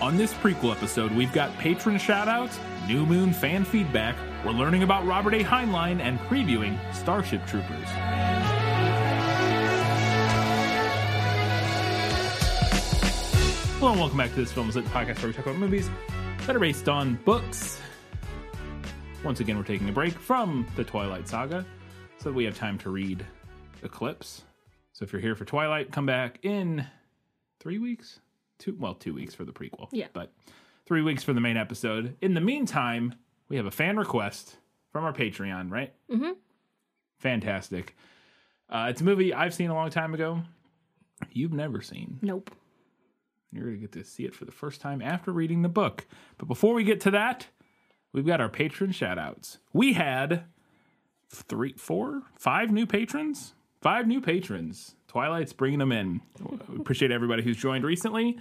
[0.00, 2.56] On this prequel episode, we've got patron shoutouts,
[2.88, 5.44] New Moon fan feedback, we're learning about Robert A.
[5.44, 7.86] Heinlein, and previewing Starship Troopers.
[13.76, 15.90] Hello and welcome back to this Film is Lit podcast where we talk about movies
[16.46, 17.78] that are based on books.
[19.22, 21.66] Once again, we're taking a break from the Twilight Saga
[22.16, 23.26] so that we have time to read
[23.82, 24.44] Eclipse.
[24.94, 26.86] So if you're here for Twilight, come back in
[27.58, 28.20] three weeks.
[28.60, 29.88] Two well, two weeks for the prequel.
[29.90, 30.06] Yeah.
[30.12, 30.32] But
[30.86, 32.16] three weeks for the main episode.
[32.20, 33.14] In the meantime,
[33.48, 34.56] we have a fan request
[34.92, 35.92] from our Patreon, right?
[36.10, 36.32] Mm-hmm.
[37.18, 37.96] Fantastic.
[38.68, 40.42] Uh, it's a movie I've seen a long time ago.
[41.32, 42.18] You've never seen.
[42.22, 42.50] Nope.
[43.52, 46.06] You're going to get to see it for the first time after reading the book.
[46.38, 47.48] But before we get to that,
[48.12, 49.58] we've got our patron shout outs.
[49.72, 50.44] We had
[51.28, 53.54] three, four, five new patrons.
[53.80, 54.94] Five new patrons.
[55.10, 56.20] Twilight's bringing them in.
[56.78, 58.38] Appreciate everybody who's joined recently.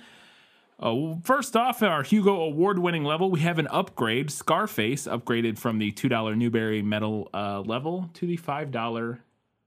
[0.80, 4.30] Uh, first off, at our Hugo award winning level, we have an upgrade.
[4.30, 9.20] Scarface upgraded from the $2 Newbery medal uh, level to the $5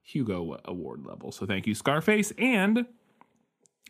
[0.05, 1.33] Hugo award level.
[1.33, 2.33] So thank you, Scarface.
[2.39, 2.86] And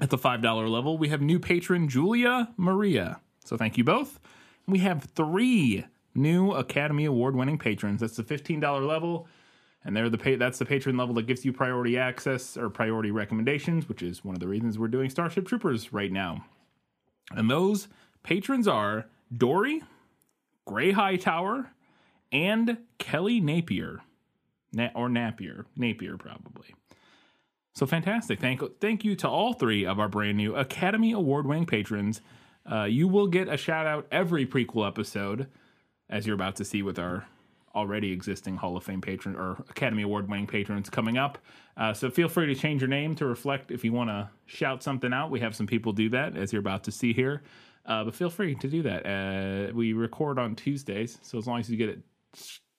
[0.01, 3.21] at the $5 level, we have new patron Julia Maria.
[3.45, 4.21] So thank you both.
[4.67, 8.01] We have three new Academy Award winning patrons.
[8.01, 9.29] That's the $15 level.
[9.85, 13.11] And they're the pa- that's the patron level that gives you priority access or priority
[13.11, 16.45] recommendations, which is one of the reasons we're doing Starship Troopers right now.
[17.33, 17.89] And those
[18.23, 19.83] patrons are Dory,
[20.67, 21.71] Gray Hightower,
[22.31, 24.01] and Kelly Napier.
[24.73, 25.67] Na- or Napier.
[25.77, 26.75] Napier, probably.
[27.75, 28.41] So fantastic.
[28.41, 32.21] Thank, thank you to all three of our brand new Academy Award winning patrons.
[32.71, 35.49] Uh, you will get a shout out every prequel episode,
[36.09, 37.27] as you're about to see with our
[37.75, 41.39] already existing Hall of Fame patron or Academy Award winning patrons coming up.
[41.77, 44.83] Uh, so feel free to change your name to reflect if you want to shout
[44.83, 45.31] something out.
[45.31, 47.43] We have some people do that, as you're about to see here.
[47.87, 49.07] Uh, but feel free to do that.
[49.07, 52.01] Uh, we record on Tuesdays, so as long as you get it,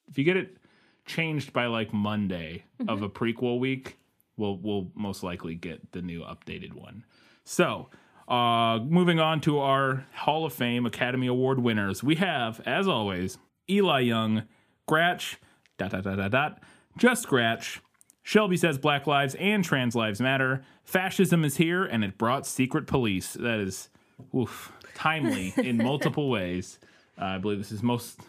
[0.08, 0.58] if you get it
[1.06, 3.98] changed by like Monday of a prequel week,
[4.38, 7.04] we'll we'll most likely get the new updated one.
[7.44, 7.90] So,
[8.30, 13.38] uh, moving on to our Hall of Fame Academy Award winners, we have, as always,
[13.70, 14.44] Eli Young,
[14.88, 15.38] Gratch,
[15.78, 16.60] dot dot dot dot dot,
[16.98, 17.82] just Scratch.
[18.26, 20.64] Shelby says Black Lives and Trans Lives Matter.
[20.86, 23.34] Fascism is here, and it brought secret police.
[23.34, 23.90] That is,
[24.34, 26.80] oof, timely in multiple ways.
[27.20, 28.22] Uh, I believe this is most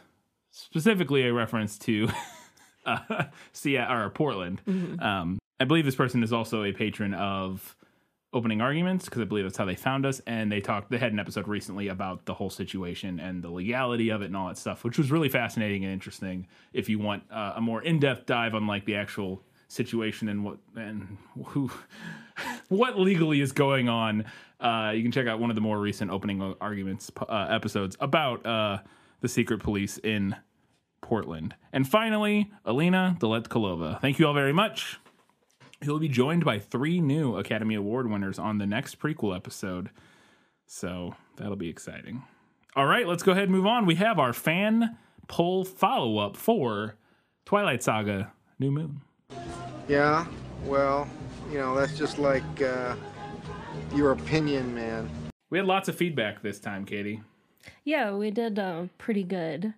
[0.51, 2.09] specifically a reference to
[2.87, 4.63] uh, Seattle or Portland.
[5.01, 7.77] Um, I believe this person is also a patron of
[8.35, 10.21] opening arguments because I believe that's how they found us.
[10.27, 14.11] And they talked, they had an episode recently about the whole situation and the legality
[14.11, 16.49] of it and all that stuff, which was really fascinating and interesting.
[16.73, 20.45] If you want uh, a more in depth dive on like the actual situation and
[20.45, 21.71] what and who
[22.69, 24.25] what legally is going on,
[24.61, 28.45] uh, you can check out one of the more recent opening arguments uh, episodes about
[28.45, 28.79] uh,
[29.21, 30.35] the secret police in
[31.01, 31.55] Portland.
[31.73, 34.01] And finally, Alina Deletkalova.
[34.01, 34.99] Thank you all very much.
[35.83, 39.91] He'll be joined by three new Academy Award winners on the next prequel episode.
[40.67, 42.23] So that'll be exciting.
[42.77, 43.87] All right, let's go ahead and move on.
[43.87, 44.97] We have our fan
[45.29, 46.97] poll follow up for
[47.45, 49.01] Twilight Saga New Moon.
[49.89, 50.27] Yeah,
[50.65, 51.09] well,
[51.51, 52.97] you know, that's just like uh,
[53.95, 55.09] your opinion, man.
[55.51, 57.23] We had lots of feedback this time, Katie.
[57.85, 59.75] Yeah, we did uh, pretty good.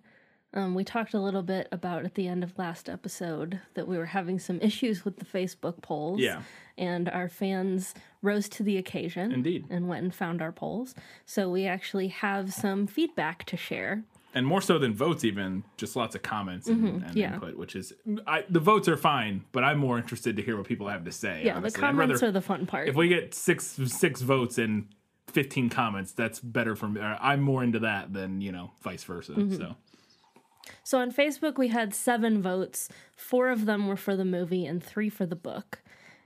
[0.57, 3.95] Um, we talked a little bit about at the end of last episode that we
[3.95, 6.19] were having some issues with the Facebook polls.
[6.19, 6.41] Yeah.
[6.79, 9.31] And our fans rose to the occasion.
[9.31, 9.65] Indeed.
[9.69, 10.95] And went and found our polls.
[11.27, 14.03] So we actually have some feedback to share.
[14.33, 17.17] And more so than votes, even just lots of comments and, and Mm-hmm.
[17.17, 17.33] yeah.
[17.35, 17.93] input, which is
[18.25, 21.11] I, the votes are fine, but I'm more interested to hear what people have to
[21.11, 21.43] say.
[21.45, 21.79] Yeah, honestly.
[21.79, 22.87] the comments rather- are the fun part.
[22.89, 24.87] if we get six six votes and
[25.33, 29.33] 15 comments that's better for me i'm more into that than you know vice versa
[29.33, 29.57] Mm-hmm.
[29.57, 29.75] so
[30.83, 32.89] So on Facebook, we had seven votes.
[33.15, 35.81] Four of them were for the movie and three for the book.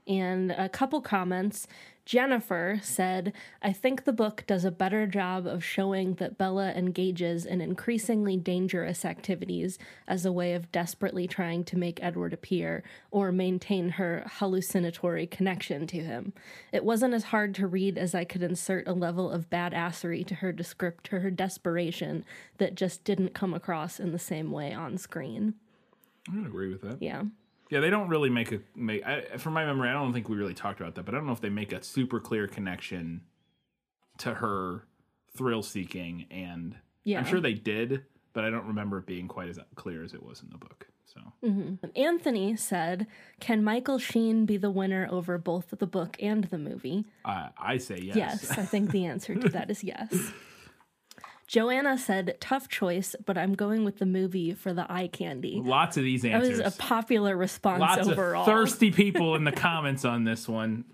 [0.06, 1.66] And a couple comments.
[2.12, 3.32] Jennifer said,
[3.62, 8.36] I think the book does a better job of showing that Bella engages in increasingly
[8.36, 14.24] dangerous activities as a way of desperately trying to make Edward appear or maintain her
[14.26, 16.34] hallucinatory connection to him.
[16.70, 20.34] It wasn't as hard to read as I could insert a level of badassery to
[20.34, 22.26] her descript to her desperation
[22.58, 25.54] that just didn't come across in the same way on screen.
[26.30, 27.22] i agree with that Yeah.
[27.72, 30.36] Yeah they don't really make a make I, from my memory i don't think we
[30.36, 33.22] really talked about that but i don't know if they make a super clear connection
[34.18, 34.84] to her
[35.34, 37.20] thrill seeking and Yeah.
[37.20, 38.04] i'm sure they did
[38.34, 40.86] but i don't remember it being quite as clear as it was in the book
[41.04, 41.74] so mm-hmm.
[41.94, 43.06] Anthony said,
[43.38, 47.04] Can Michael Sheen be the winner over both the book and the movie?
[47.22, 50.32] I i say yes Yes, I think the answer to that is yes.
[51.52, 55.60] Joanna said, tough choice, but I'm going with the movie for the eye candy.
[55.62, 56.56] Lots of these answers.
[56.56, 58.40] That was a popular response Lots overall.
[58.40, 60.86] of thirsty people in the comments on this one.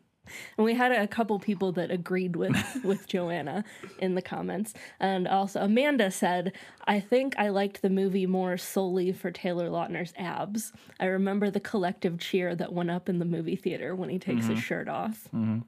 [0.57, 3.65] And we had a couple people that agreed with with Joanna
[4.01, 4.75] in the comments.
[4.99, 6.53] And also Amanda said,
[6.85, 10.73] "I think I liked the movie more solely for Taylor Lautner's abs.
[10.99, 14.49] I remember the collective cheer that went up in the movie theater when he takes
[14.49, 14.59] his mm-hmm.
[14.59, 15.61] shirt off." Mm-hmm.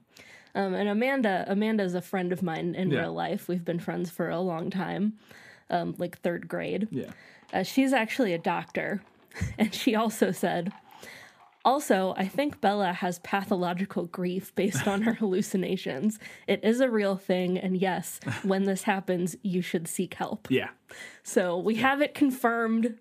[0.55, 3.01] Um, and Amanda, Amanda is a friend of mine in Yeah.
[3.01, 3.47] real life.
[3.47, 5.13] We've been friends for a long time,
[5.69, 6.87] um, like third grade.
[6.91, 7.11] Yeah.
[7.53, 9.01] Uh, she's actually a doctor.
[9.57, 10.73] And she also said,
[11.63, 16.19] also, I think Bella has pathological grief based on her hallucinations.
[16.47, 17.57] It is a real thing.
[17.57, 20.47] And yes, when this happens, you should seek help.
[20.49, 20.69] Yeah.
[21.23, 22.97] So we have it confirmed.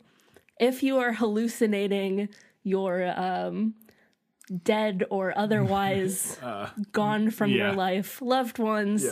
[0.61, 2.29] If you are hallucinating
[2.62, 3.75] your um,
[4.64, 6.38] dead or otherwise
[6.93, 7.67] gone from Uh, yeah.
[7.67, 9.05] your life loved ones,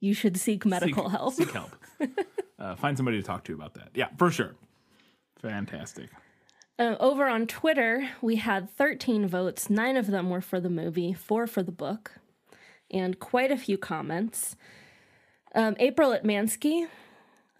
[0.00, 1.34] you should seek medical Seek- help.
[1.34, 1.70] Seek help.
[2.58, 3.88] uh, find somebody to talk to about that.
[3.94, 4.54] Yeah, for sure.
[5.40, 6.10] Fantastic.
[6.78, 9.70] Uh, over on Twitter, we had 13 votes.
[9.70, 12.12] Nine of them were for the movie, four for the book,
[12.90, 14.56] and quite a few comments.
[15.54, 16.88] Um, April Atmansky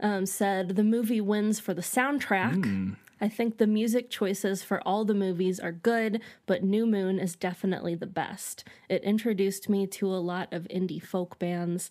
[0.01, 2.97] um, said the movie wins for the soundtrack.
[3.25, 7.35] I think the music choices for all the movies are good, but New Moon is
[7.35, 8.65] definitely the best.
[8.91, 11.91] It introduced me to a lot of indie folk bands,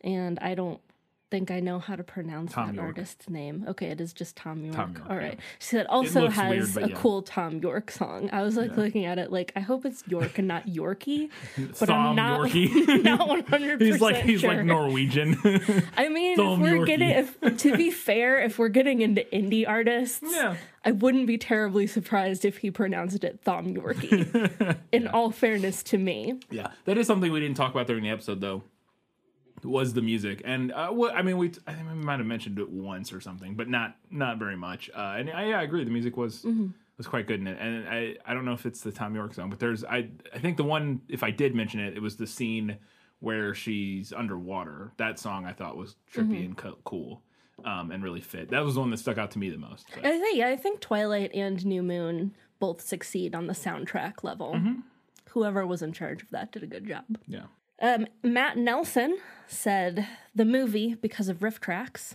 [0.00, 0.80] and I don't
[1.32, 2.86] think I know how to pronounce Tom that York.
[2.88, 3.64] artist's name.
[3.66, 4.76] Okay, it is just Thom Yorke.
[4.76, 5.34] Thom Yorke, All right.
[5.38, 5.44] yeah.
[5.58, 6.96] She said also has weird, a yeah.
[6.96, 8.28] cool Thom Yorke song.
[8.32, 11.30] I was like looking at it like I hope it's York and not Yorkie,
[11.80, 13.02] but Thom I'm not Yorkie.
[13.02, 13.80] not 100.
[13.80, 14.54] He's like he's sure.
[14.54, 15.36] like Norwegian.
[15.96, 16.86] I mean, Thom if we're Yorkie.
[16.86, 20.56] getting, if to be fair, if we're getting into indie artists, Yeah.
[20.84, 24.76] I wouldn't be terribly surprised if he pronounced it Thom Yorkie.
[24.92, 28.10] In all fairness to me, yeah, that is something we didn't talk about during the
[28.10, 28.62] episode though.
[29.64, 32.68] Was the music and uh, I mean we I think we might have mentioned it
[32.68, 34.90] once or something, but not not very much.
[34.94, 35.84] Uh, and I, yeah, I agree.
[35.84, 36.44] The music was
[36.98, 39.34] was quite good in it, and I I don't know if it's the Thom Yorke
[39.34, 42.16] song, but there's I I think the one if I did mention it, it was
[42.16, 42.76] the scene
[43.20, 44.92] where she's underwater.
[44.96, 47.22] That song I thought was trippy and co- cool,
[47.64, 48.50] um, and really fit.
[48.50, 49.86] That was the one that stuck out to me the most.
[49.94, 54.60] But, I think I think Twilight and New Moon both succeed on the soundtrack level.
[55.30, 57.04] Whoever was in charge of that did a good job.
[57.26, 57.44] yeah,
[57.82, 59.18] Um, Matt Nelson
[59.48, 62.14] said the movie because of RiffTrax.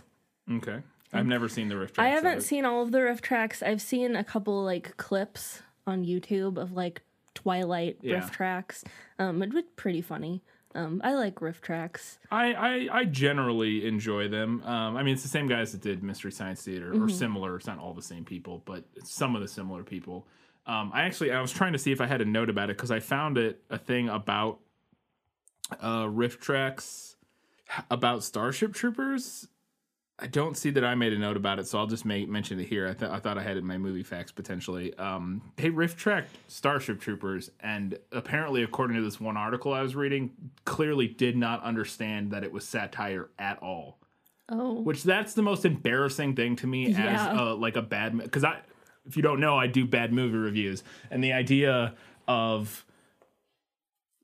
[0.56, 0.80] okay.
[1.12, 1.94] I've never seen the riff.
[1.94, 2.04] Tracks.
[2.06, 3.62] I haven't seen all of the RiffTrax.
[3.66, 7.00] I've seen a couple like clips on YouTube of like
[7.34, 8.20] Twilight Yeah.
[8.20, 8.84] RiffTrax.
[9.18, 10.42] Um, it was pretty funny.
[10.74, 12.18] Um, I like RiffTrax.
[12.30, 14.62] I, I, I generally enjoy them.
[14.64, 17.56] Um, I mean, it's the same guys that did Mystery Science Theater, or similar.
[17.56, 20.26] It's not all the same people, but some of the similar people.
[20.66, 22.76] Um, I actually I was trying to see if I had a note about it
[22.76, 24.58] because I found it a thing about
[25.80, 27.14] uh, RiffTrax
[27.90, 29.48] about Starship Troopers.
[30.20, 32.58] I don't see that I made a note about it, so I'll just make mention
[32.58, 32.88] it here.
[32.88, 34.92] I, th- I thought I had it in my movie facts potentially.
[34.98, 39.94] Um, they riff tracked Starship Troopers, and apparently, according to this one article I was
[39.94, 40.32] reading,
[40.64, 43.98] clearly did not understand that it was satire at all.
[44.48, 47.30] Oh, Which that's the most embarrassing thing to me Yeah.
[47.32, 48.58] as a, like a bad because I,
[49.06, 50.82] if you don't know, I do bad movie reviews,
[51.12, 51.94] and the idea
[52.26, 52.84] of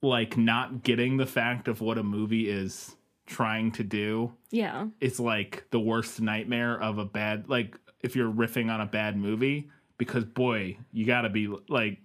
[0.05, 2.95] like not getting the fact of what a movie is
[3.27, 4.33] trying to do.
[4.51, 4.87] Yeah.
[5.01, 9.17] it's like the worst nightmare of a bad like if you're riffing on a bad
[9.17, 11.99] movie because boy you gotta be like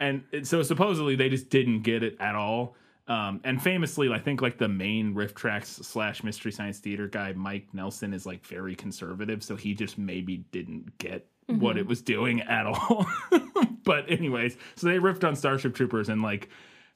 [0.00, 2.74] and so supposedly they just didn't get it at all.
[3.06, 7.68] Um and famously i think like the main RiffTrax slash mystery science theater guy mike
[7.74, 12.40] nelson is like very conservative so he just maybe didn't get what it was doing
[12.40, 13.06] at all.
[13.84, 16.48] But anyways so they riffed on starship troopers and like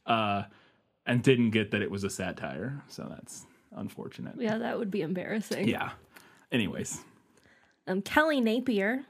[0.09, 0.43] uh
[1.07, 3.47] and didn't get that it was a satire so that's
[3.77, 5.69] unfortunate Yeah, that would be embarrassing.
[5.69, 5.91] yeah.
[6.51, 7.01] Anyways,
[7.87, 9.05] Um, Kelly Napier,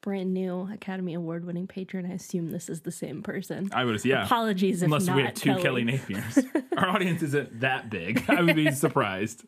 [0.00, 2.04] brand new Academy Award winning patron.
[2.04, 3.70] I assume this is the same person.
[3.72, 4.24] I would yeah.
[4.24, 6.38] Apologies if Unless we have two Kelly, Kelly Napiers.
[6.76, 8.24] Our audience isn't that big.
[8.28, 9.44] I would be surprised.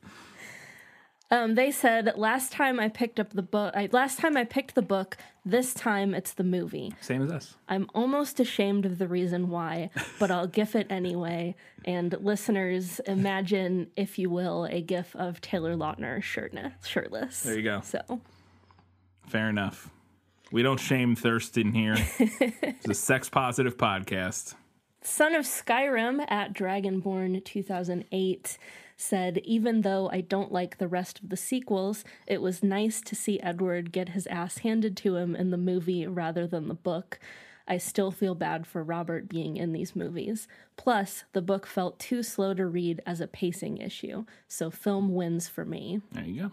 [1.30, 3.75] Um, they said last time I picked up the book.
[3.92, 5.16] Last time I picked the book.
[5.45, 6.95] This time it's the movie.
[7.00, 7.56] Same as us.
[7.68, 9.90] I'm almost ashamed of the reason why,
[10.21, 11.56] but I'll gif it anyway.
[11.85, 16.73] And listeners, imagine, if you will, a gif of Taylor Lautner shirtless.
[16.85, 17.42] shirtless.
[17.42, 17.80] There you go.
[17.83, 18.21] So
[19.26, 19.90] Fair enough.
[20.52, 21.97] We don't shame Thurston here.
[22.18, 24.54] it's a sex positive podcast.
[25.02, 28.59] Son of Skyrim at Dragonborn 2008
[28.96, 33.14] said, Even though I don't like the rest of the sequels, it was nice to
[33.14, 37.18] see Edward get his ass handed to him in the movie rather than the book.
[37.68, 40.46] I still feel bad for Robert being in these movies.
[40.76, 45.48] Plus, the book felt too slow to read as a pacing issue, so film wins
[45.48, 46.00] for me.
[46.12, 46.50] There you go.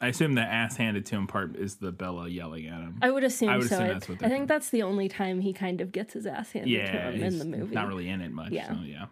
[0.00, 2.98] I assume the ass handed to him part is the Bella yelling at him.
[3.02, 3.76] I would assume I would so.
[3.76, 6.52] assume that's what I think that's the only time he kind of gets his ass
[6.52, 7.74] handed to yeah, him in the movie.
[7.74, 8.52] not really in it much.
[8.52, 8.68] Yeah.
[8.68, 9.06] So yeah.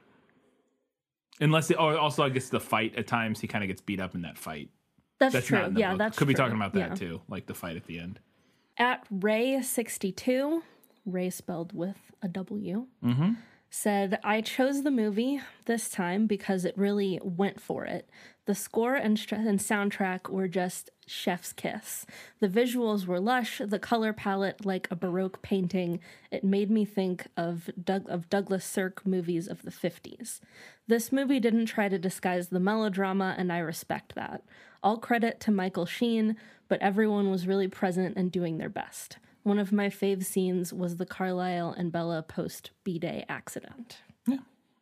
[1.40, 4.00] Unless, the, oh, also I guess the fight at times he kind of gets beat
[4.00, 4.71] up in that fight.
[5.19, 5.59] that's, That's true.
[5.59, 5.99] not in the yeah, book.
[5.99, 6.95] that's Could be talking about that Yeah.
[6.95, 8.21] too, like the fight at the end.
[8.78, 10.62] At Ray62,
[11.07, 13.33] Ray spelled with a W, Mm-hmm.
[13.70, 18.08] Said, I chose the movie this time because it really went for it.
[18.46, 22.06] The score and, str- and soundtrack were just chef's kiss.
[22.40, 25.99] The visuals were lush, the color palette like a Baroque painting.
[26.30, 30.40] It made me think of, Doug- of Douglas Sirk movies of the 50s.
[30.87, 34.42] This movie didn't try to disguise the melodrama, and I respect that.
[34.82, 36.37] All credit to Michael Sheen,
[36.68, 39.18] but everyone was really present and doing their best.
[39.47, 43.99] One of my fave scenes was the Carlisle and Bella post B Day accident.
[44.26, 44.38] Yeah,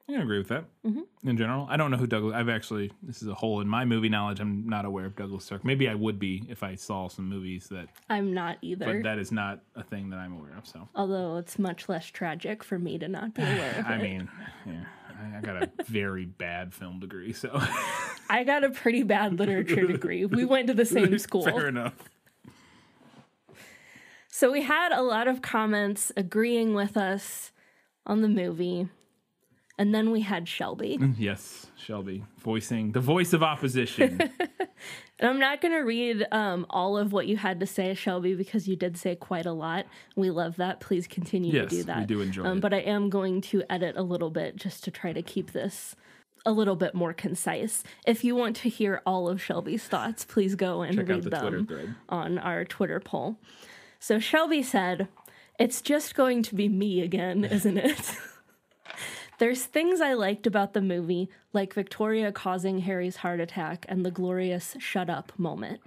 [0.08, 0.64] I can agree with that.
[0.86, 1.28] Mm-hmm.
[1.28, 2.32] In general, I don't know who Douglas.
[2.34, 4.40] I've actually this is a hole in my movie knowledge.
[4.40, 5.66] I'm not aware of Douglas Sirk.
[5.66, 9.18] Maybe I would be if I saw some movies that, I'm not either, but that
[9.18, 10.66] is not a thing that I'm aware of.
[10.66, 14.02] So although it's much less tragic for me to not be aware of I it.
[14.02, 14.30] mean,
[14.64, 17.50] yeah, I, I got a very bad film degree, so
[18.30, 20.24] I got a pretty bad literature degree.
[20.24, 21.44] We went to the same school.
[21.44, 21.92] fair enough.
[24.36, 27.52] So we had a lot of comments agreeing with us
[28.04, 28.88] on the movie.
[29.78, 30.98] And then we had Shelby.
[31.16, 34.18] Yes, Shelby voicing the voice of opposition.
[35.20, 38.34] And I'm not going to read um, all of what you had to say, Shelby,
[38.34, 39.86] because you did say quite a lot.
[40.16, 40.80] We love that.
[40.80, 41.98] Please continue Yes, to do that.
[42.00, 42.60] we do enjoy um, it.
[42.60, 45.94] But I am going to edit a little bit just to try to keep this
[46.44, 47.84] a little bit more concise.
[48.04, 51.22] If you want to hear all of Shelby's thoughts, please go and Check out read
[51.22, 51.94] the them Twitter thread.
[52.08, 53.38] on our Twitter poll.
[54.04, 55.08] So Shelby said,
[55.58, 58.18] It's just going to be me again, isn't it?
[59.38, 64.10] There's things I liked about the movie, like Victoria causing Harry's heart attack and the
[64.10, 65.80] glorious shut up moment.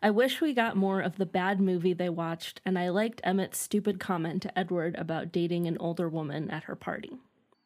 [0.00, 3.58] I wish we got more of the bad movie they watched, and I liked Emmett's
[3.58, 7.18] stupid comment to Edward about dating an older woman at her party.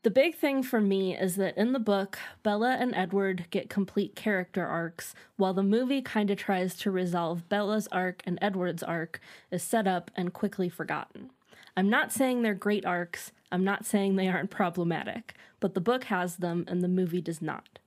[0.03, 4.17] The big thing for me is that in the book, Bella and Edward get complete
[4.17, 9.21] character arcs, while the movie kind of tries to resolve Bella's arc and Edward's arc
[9.51, 11.29] is set up and quickly forgotten.
[11.77, 16.05] I'm not saying they're great arcs, I'm not saying they aren't problematic, but the book
[16.05, 17.79] has them and the movie does not.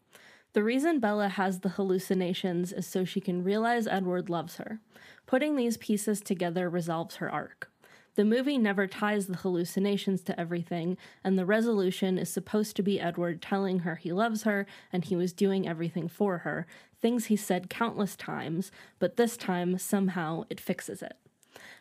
[0.53, 4.79] The reason Bella has the hallucinations is so she can realize Edward loves her.
[5.25, 7.71] Putting these pieces together resolves her arc.
[8.15, 12.99] The movie never ties the hallucinations to everything, and the resolution is supposed to be
[12.99, 16.67] Edward telling her he loves her and he was doing everything for her,
[17.01, 21.17] things he said countless times, but this time, somehow, it fixes it.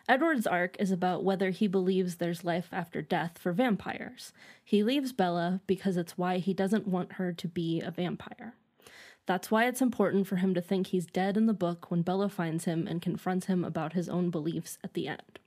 [0.08, 4.32] Edward's arc is about whether he believes there's life after death for vampires.
[4.64, 8.54] He leaves Bella because it's why he doesn't want her to be a vampire.
[9.26, 12.28] That's why it's important for him to think he's dead in the book when Bella
[12.28, 15.38] finds him and confronts him about his own beliefs at the end.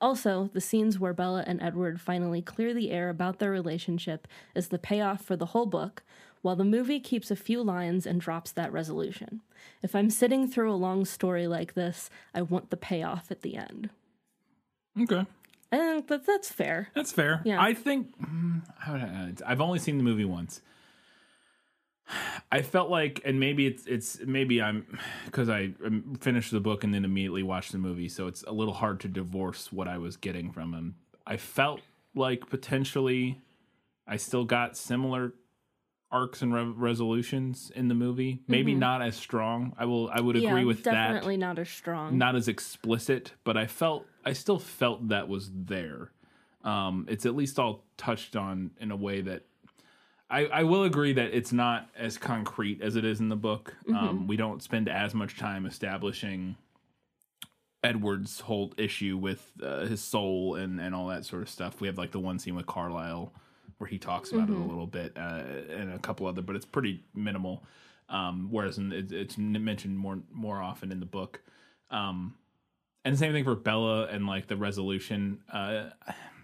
[0.00, 4.68] Also, the scenes where Bella and Edward finally clear the air about their relationship is
[4.68, 6.02] the payoff for the whole book,
[6.42, 9.40] while the movie keeps a few lines and drops that resolution.
[9.82, 13.56] If I'm sitting through a long story like this, I want the payoff at the
[13.56, 13.88] end.
[15.00, 15.24] Okay,
[15.72, 16.88] I think that that's fair.
[16.94, 17.40] that's fair.
[17.44, 17.60] Yeah.
[17.62, 19.00] I think mm, would
[19.46, 20.60] I- I've only seen the movie once.
[22.52, 26.84] I felt like, and maybe it's it's maybe I'm because I um, finished the book
[26.84, 29.98] and then immediately watched the movie, so it's a little hard to divorce what I
[29.98, 30.96] was getting from him.
[31.26, 31.80] I felt
[32.14, 33.40] like potentially
[34.06, 35.32] I still got similar
[36.12, 38.40] arcs and re- resolutions in the movie.
[38.46, 39.72] Maybe not as strong.
[39.78, 40.10] I will.
[40.10, 40.58] I would agree Mm-hmm.
[40.58, 42.18] yeah, with that definitely not as strong.
[42.18, 46.10] not as explicit, but I felt I still felt that was there.
[46.62, 49.42] Um, it's at least all touched on in a way that
[50.30, 53.74] I, I will agree that it's not as concrete as it is in the book.
[53.94, 56.56] Um, we don't spend as much time establishing
[57.82, 61.80] Edward's whole issue with uh, his soul and, and all that sort of stuff.
[61.80, 63.32] We have like the one scene with Carlisle
[63.78, 66.64] where he talks about it a little bit uh, and a couple other, but it's
[66.64, 67.64] pretty minimal.
[68.08, 71.42] Um, whereas in, it, it's mentioned more more often in the book.
[71.90, 72.34] Um,
[73.04, 75.90] and the same thing for Bella and like the resolution uh,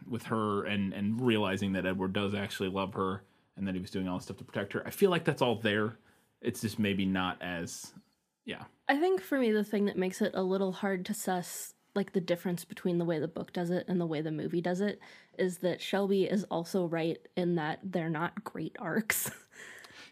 [0.08, 3.22] with her and and realizing that Edward does actually love her
[3.60, 4.82] and that he was doing all this stuff to protect her.
[4.86, 5.98] I feel like that's all there.
[6.40, 7.92] It's just maybe not as
[8.46, 8.64] yeah.
[8.88, 12.12] I think for me, the thing that makes it a little hard to suss, like
[12.12, 14.80] the difference between the way the book does it and the way the movie does
[14.80, 14.98] it,
[15.38, 19.30] is that Shelby is also right in that they're not great arcs.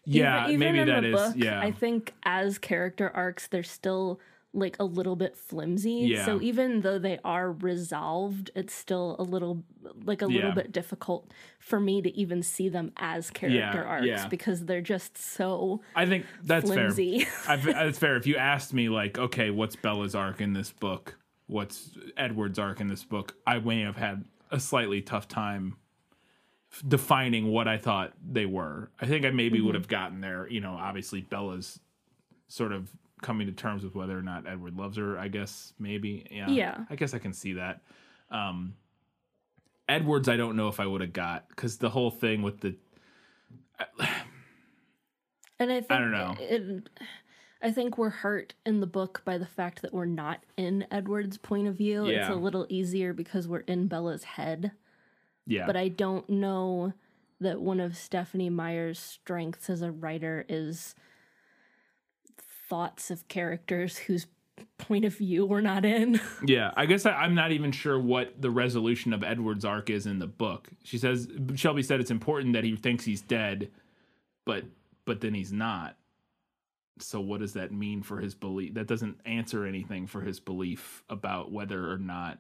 [0.05, 1.61] Yeah, even, even maybe in that the is book, yeah.
[1.61, 4.21] I think as character arcs, they're still
[4.55, 6.09] like a little bit flimsy.
[6.09, 6.25] Yeah.
[6.25, 9.63] So even though they are resolved, it's still a little
[10.05, 14.27] like a little bit difficult for me to even see them as character arcs yeah.
[14.29, 17.21] because they're just so I think that's flimsy.
[17.25, 17.57] fair.
[17.59, 18.17] That's fair.
[18.17, 21.19] If you asked me, like, okay, what's Bella's arc in this book?
[21.47, 23.35] What's Edward's arc in this book?
[23.47, 25.77] I may have had a slightly tough time
[26.87, 28.91] defining what I thought they were.
[29.01, 29.67] I think I maybe Mm-hmm.
[29.67, 30.49] would have gotten there.
[30.49, 31.81] You know, obviously Bella's
[32.49, 35.19] sort of coming to terms with whether or not Edward loves her.
[35.19, 36.27] I guess maybe.
[36.31, 36.49] Yeah.
[36.49, 36.85] Yeah.
[36.91, 37.83] I guess I can see that.
[38.31, 38.75] Um,
[39.89, 42.77] Edwards, I don't know if I would have got because the whole thing with the
[45.61, 46.37] And I think don't know.
[46.39, 46.89] It,
[47.61, 51.39] I think we're hurt in the book by the fact that we're not in Edward's
[51.39, 52.07] point of view.
[52.07, 54.73] It's a little easier because we're in Bella's head.
[55.47, 56.93] yeah, But I don't know
[57.41, 60.95] that one of Stephenie Meyer's strengths as a writer is
[62.69, 64.27] thoughts of characters whose
[64.77, 66.21] point of view we're not in.
[66.47, 70.07] Yeah, I guess I, I'm not even sure what the resolution of Edward's arc is
[70.07, 70.69] in the book.
[70.85, 73.71] She says Shelby said it's important that he thinks he's dead,
[74.45, 74.65] but
[75.05, 75.97] but then he's not.
[77.01, 78.75] So what does that mean for his belief?
[78.75, 82.39] That doesn't answer anything for his belief about whether or not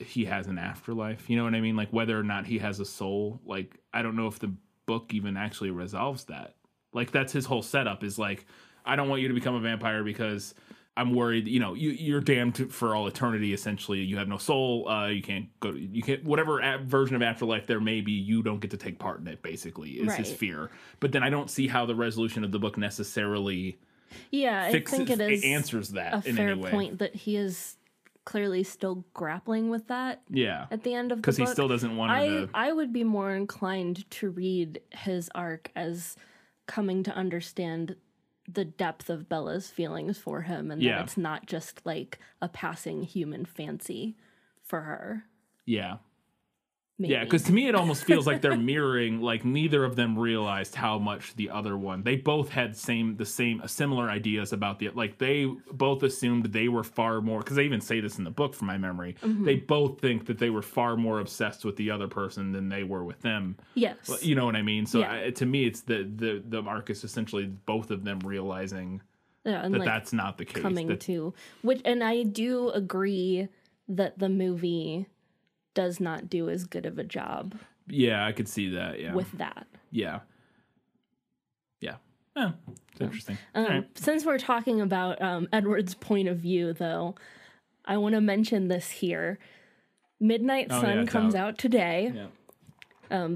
[0.00, 1.30] he has an afterlife.
[1.30, 1.76] You know what I mean?
[1.76, 3.40] Like whether or not he has a soul.
[3.44, 4.52] Like I don't know if the
[4.86, 6.55] book even actually resolves that.
[6.96, 8.46] Like that's his whole setup is like
[8.84, 10.54] I don't want you to become a vampire because
[10.96, 14.00] I'm worried, you know, you you're damned for all eternity essentially.
[14.00, 14.88] You have no soul.
[14.88, 18.42] Uh you can't go to, you can't whatever version of afterlife there may be, you
[18.42, 19.90] don't get to take part in it basically.
[19.90, 20.70] Is his fear.
[20.98, 23.78] But then I don't see how the resolution of the book necessarily
[24.30, 26.70] yeah, I fixes think it is answers that a in fair any way.
[26.70, 27.76] point that he is
[28.24, 30.66] clearly still grappling with that Yeah.
[30.70, 31.24] at the end of the book.
[31.24, 35.28] Cuz he still doesn't want I to I would be more inclined to read his
[35.34, 36.16] arc as
[36.66, 37.96] coming to understand
[38.48, 40.96] the depth of Bella's feelings for him and Yeah.
[40.96, 44.16] that it's not just like a passing human fancy
[44.62, 45.24] for her.
[45.64, 45.96] Yeah.
[46.98, 47.12] Maybe.
[47.12, 49.20] Yeah, because to me it almost feels like they're mirroring.
[49.20, 52.02] Like neither of them realized how much the other one.
[52.02, 55.18] They both had same the same similar ideas about the like.
[55.18, 57.40] They both assumed they were far more.
[57.40, 59.14] Because they even say this in the book, from my memory.
[59.22, 59.44] Mm-hmm.
[59.44, 62.82] They both think that they were far more obsessed with the other person than they
[62.82, 63.56] were with them.
[63.74, 63.96] yes.
[64.22, 64.86] You know what I mean?
[64.86, 65.24] So Yeah.
[65.26, 69.02] I, to me, it's the the the arc is essentially both of them realizing
[69.44, 70.62] yeah, that like that's not the case.
[70.62, 73.48] coming that- to which and I do agree
[73.88, 75.06] that the movie
[75.76, 77.54] does not do as good of a job
[77.88, 78.98] yeah, I could see that.
[79.00, 79.68] Yeah, with that.
[79.92, 80.18] yeah,
[81.80, 81.96] yeah.
[82.34, 82.50] Eh,
[82.90, 83.38] it's interesting.
[83.54, 83.98] Um, All right.
[83.98, 87.14] Since we're talking about um, Edward's point of view, though,
[87.84, 89.38] I want to mention this here.
[90.18, 91.48] Midnight Oh, Sun yeah, comes out.
[91.50, 92.12] out, today,
[93.10, 93.28] Yeah.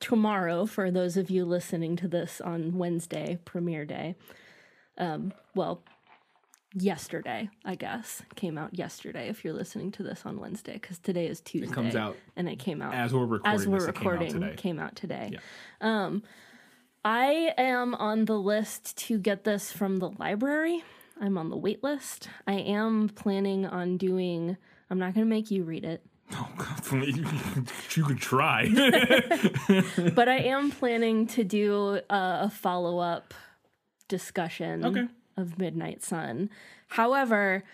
[0.00, 4.16] tomorrow, for those of you listening to this on Wednesday, premiere day.
[4.98, 5.82] Um, well,
[6.74, 8.22] yesterday, I guess.
[8.34, 11.70] Came out yesterday if you're listening to this on Wednesday, because today is Tuesday.
[11.70, 14.08] It comes out And it came out As we're recording, as we're this, it came
[14.12, 14.54] out today.
[14.56, 15.30] came out today.
[15.32, 15.38] Yeah.
[15.80, 16.22] Um,
[17.04, 20.82] I am on the list to get this from the library.
[21.20, 22.28] I'm on the wait list.
[22.46, 24.56] I am planning on doing.
[24.90, 27.06] I'm not going to make you read it, Oh, God.
[27.94, 28.68] you could try.
[30.14, 33.34] but I am planning to do a, a follow up
[34.08, 35.08] discussion Okay.
[35.36, 36.50] Of Midnight Sun.
[36.88, 37.64] However,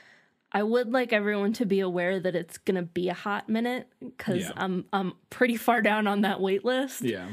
[0.53, 3.87] I would like everyone to be aware that it's going to be a hot minute
[4.01, 4.53] because Yeah.
[4.57, 7.03] I'm I'm pretty far down on that wait list.
[7.03, 7.29] yeah.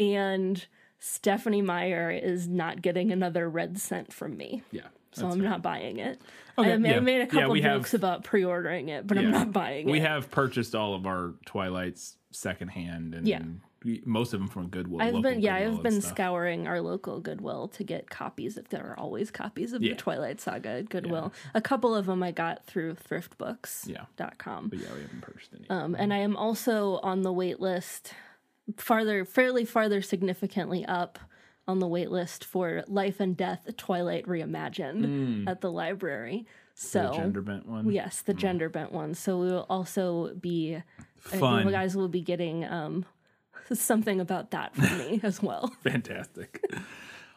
[0.00, 0.66] and
[1.00, 4.62] Stephenie Meyer is not getting another red cent from me.
[4.72, 4.82] Yeah.
[5.12, 6.20] So I'm not buying it.
[6.58, 9.30] Okay, I, made, I made a Yeah, couple have- jokes about pre-ordering it, but I'm
[9.30, 9.94] not buying We it.
[9.94, 13.42] We have purchased all of our Twilights secondhand and Yeah.
[14.04, 15.00] Most of them from Goodwill.
[15.00, 16.14] I've been yeah, Goodwill I've been stuff.
[16.14, 19.92] scouring our local Goodwill to get copies if there are always copies of Yeah.
[19.92, 21.32] the Twilight Saga at Goodwill.
[21.54, 23.92] A couple of them I got through thriftbooks.com.
[23.92, 24.68] Yeah.
[24.68, 25.68] But yeah, we haven't purchased any.
[25.70, 28.12] Um, and I am also on the wait list,
[28.76, 31.18] farther, fairly farther significantly up
[31.66, 36.46] on the wait list for Life and Death Twilight Reimagined at the library.
[36.74, 37.10] So Mm.
[37.10, 37.90] the gender bent one.
[37.90, 39.12] yes, the gender bent one.
[39.14, 40.82] So we will also be, I
[41.28, 41.66] think Fun.
[41.66, 43.04] you guys will be getting um,
[43.74, 45.72] something about that for me as well.
[45.82, 46.62] Fantastic.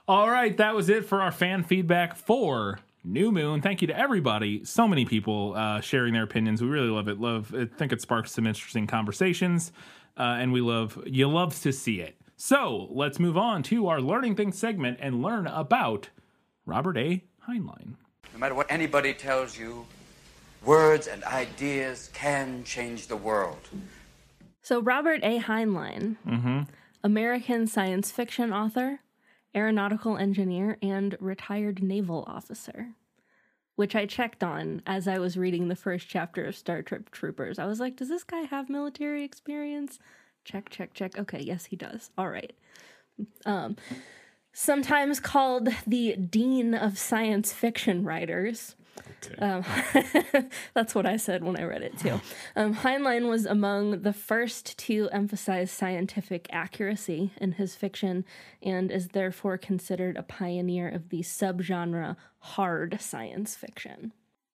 [0.07, 3.61] All right, that was it for our fan feedback for New Moon.
[3.61, 4.63] Thank you to everybody.
[4.65, 6.61] So many people uh, sharing their opinions.
[6.61, 7.19] We really love it.
[7.19, 7.53] Love.
[7.55, 9.71] I think it sparks some interesting conversations,
[10.17, 11.01] uh, and we love.
[11.05, 12.15] You love to see it.
[12.35, 16.09] So let's move on to our learning things segment and learn about
[16.65, 17.23] Robert A.
[17.47, 17.95] Heinlein.
[18.33, 19.85] No matter what anybody tells you,
[20.65, 23.69] words and ideas can change the world.
[24.61, 25.39] So Robert A.
[25.39, 26.17] Heinlein,
[27.03, 28.99] American science fiction author,
[29.55, 32.89] aeronautical engineer, and retired naval officer.
[33.75, 37.57] which I checked on as I was reading the first chapter of Star Trek Troopers.
[37.57, 39.97] I was like, does this guy have military experience?
[40.43, 41.17] Check, check, check.
[41.17, 42.11] Okay, yes, he does.
[42.17, 42.53] All right.
[43.45, 43.77] Um,
[44.53, 48.75] sometimes called the Dean of Science Fiction Writers.
[49.39, 49.63] Um,
[50.73, 52.19] that's what I said when I read it too.
[52.55, 58.25] Um, Heinlein was among the first to emphasize scientific accuracy in his fiction
[58.61, 64.11] and is therefore considered a pioneer of the subgenre hard science fiction.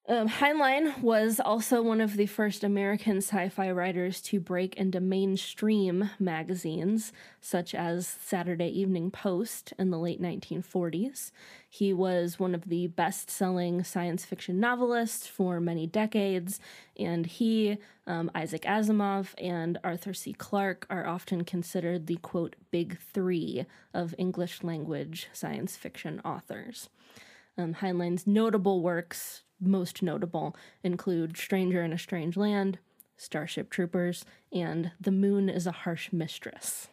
[0.10, 5.02] Um, Heinlein was also one of the first American sci fi writers to break into
[5.02, 11.32] mainstream magazines, such as Saturday Evening Post in the late 1940s.
[11.70, 16.62] He was one of the best selling science fiction novelists for many decades,
[16.98, 20.32] and he, um, Isaac Asimov, and Arthur C.
[20.32, 26.88] Clarke are often considered the quote, big three of English language science fiction authors.
[27.58, 32.80] Um, Heinlein's notable works most notable include Stranger in a Strange Land,
[33.16, 36.90] Starship Troopers, and The Moon is a Harsh Mistress.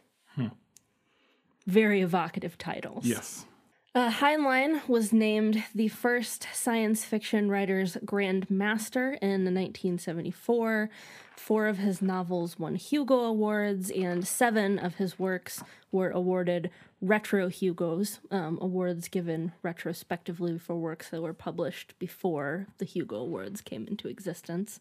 [1.67, 3.07] Very evocative titles.
[3.07, 3.47] Yes.
[3.95, 10.91] Uh, Heinlein was named the first science fiction writer's Grand Master in 1974.
[11.37, 16.71] Four of his novels won Hugo Awards, and seven of his works were awarded
[17.05, 23.61] Retro Hugos, um, awards given retrospectively for works that were published before the Hugo Awards
[23.61, 24.81] came into existence.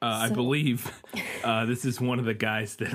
[0.00, 1.02] Uh, I believe
[1.42, 2.88] uh, this is one of the guys that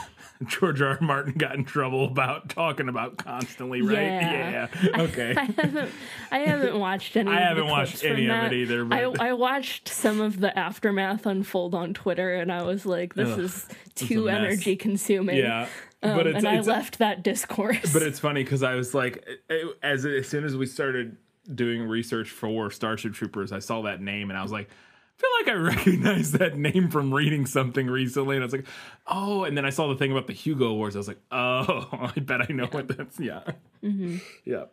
[0.46, 0.90] George R.
[0.90, 0.98] R.
[1.02, 3.96] Martin got in trouble about talking about constantly, right?
[3.96, 4.68] Yeah.
[4.98, 5.34] Okay.
[5.36, 5.90] I haven't,
[6.30, 7.30] I haven't watched any.
[7.30, 8.52] I of haven't watched any of that.
[8.52, 12.50] it either, I, but- I I watched some of the aftermath unfold on Twitter, and
[12.50, 15.68] I was like, "This Ugh, is too energy consuming." yeah.
[16.02, 17.92] Um, but it's, and I left that discourse.
[17.92, 21.16] but it's funny because I was like, it- as as soon as we started
[21.54, 25.30] doing research for Starship Troopers, I saw that name and I was like, I feel
[25.40, 28.66] like I recognize that name from reading something recently, and I was like,
[29.08, 29.42] oh.
[29.44, 30.94] And then I saw the thing about the Hugo Awards.
[30.94, 33.18] I was like, oh, I bet I know what that's.
[33.18, 33.40] Yeah,
[33.82, 34.18] Mm-hmm.
[34.44, 34.64] yeah.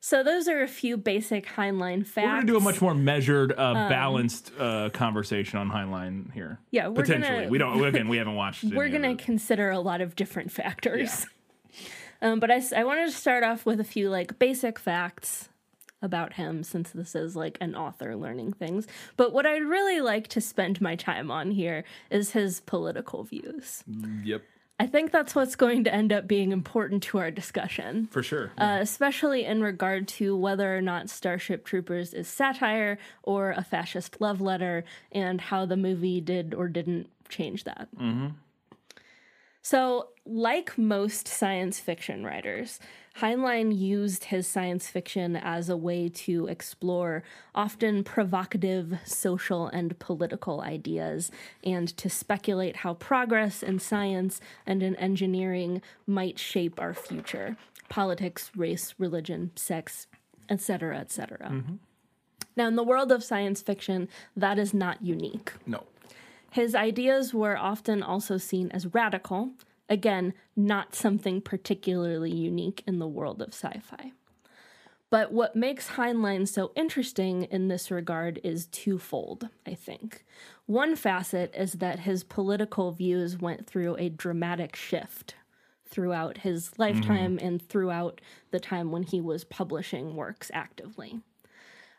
[0.00, 2.24] So those are a few basic Heinlein facts.
[2.26, 6.58] We're gonna do a much more measured, uh, balanced uh, conversation on Heinlein here.
[6.70, 7.36] Yeah, we're potentially.
[7.36, 7.84] gonna- we don't.
[7.84, 8.64] Again, we haven't watched.
[8.64, 11.26] We're going to consider a lot of different factors.
[12.20, 15.48] Um, but I wanted to start off with a few like basic facts
[16.02, 18.86] about him since this is like an author learning things.
[19.16, 23.84] But what I'd really like to spend my time on here is his political views.
[24.24, 24.42] Yep,
[24.80, 28.06] I think that's what's going to end up being important to our discussion.
[28.12, 28.52] for sure.
[28.56, 34.20] Uh, especially in regard to whether or not Starship Troopers is satire or a fascist
[34.20, 37.88] love letter, and how the movie did or didn't change that.
[39.62, 42.78] So, like most science fiction writers,
[43.20, 50.60] Heinlein used his science fiction as a way to explore often provocative social and political
[50.60, 51.32] ideas
[51.64, 57.56] and to speculate how progress in science and in engineering might shape our future
[57.88, 60.06] politics, race, religion, sex,
[60.48, 61.38] etc., etc.
[61.50, 61.74] Mm-hmm.
[62.54, 65.52] Now, in the world of science fiction, that is not unique.
[65.66, 65.84] no.
[66.50, 69.50] His ideas were often also seen as radical,
[69.88, 74.12] again, not something particularly unique in the world of sci fi.
[75.10, 80.24] But what makes Heinlein so interesting in this regard is twofold, I think.
[80.66, 85.34] One facet is that his political views went through a dramatic shift
[85.86, 86.82] throughout his mm-hmm.
[86.82, 88.20] lifetime and throughout
[88.50, 91.20] the time when he was publishing works actively.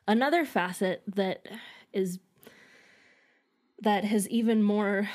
[0.08, 1.48] Another facet that
[1.94, 2.20] is
[3.82, 5.10] that has even more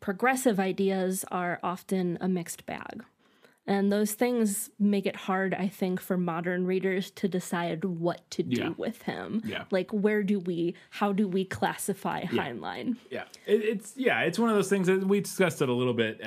[0.00, 3.04] progressive ideas are often a mixed bag.
[3.66, 8.42] And those things make it hard, I think, for modern readers to decide what to
[8.42, 8.68] do Yeah.
[8.78, 9.42] with him.
[9.44, 9.64] Yeah.
[9.70, 12.96] Like, where do we, how do we classify Heinlein?
[13.10, 15.92] Yeah, it, it's yeah, it's one of those things that we discussed it a little
[15.92, 16.26] bit uh,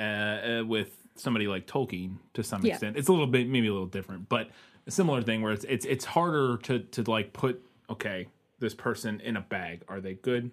[0.60, 2.74] uh, with somebody like Tolkien to some Yeah.
[2.74, 2.96] extent.
[2.96, 4.48] It's a little bit maybe a little different, but
[4.86, 8.28] a similar thing where it's it's it's harder to to like put okay
[8.60, 9.82] this person in a bag.
[9.88, 10.52] Are they good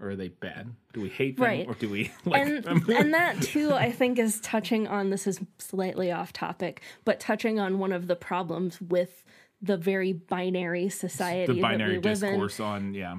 [0.00, 0.72] or are they bad?
[0.92, 1.66] Do we hate them Right.
[1.68, 2.84] or do we like and them?
[2.96, 7.60] and that too i think is touching on this is slightly off topic but touching
[7.60, 9.24] on one of the problems with
[9.62, 13.16] the very binary society the binary that we live in discourse on yeah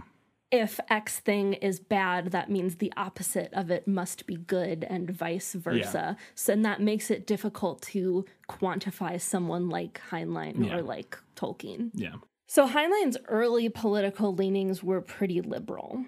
[0.52, 5.10] if x thing is bad that means the opposite of it must be good and
[5.10, 10.76] vice versa so and that makes it difficult to quantify someone like heinlein Yeah.
[10.78, 12.16] or like tolkien yeah
[12.48, 16.04] so Heinlein's early political leanings were pretty liberal.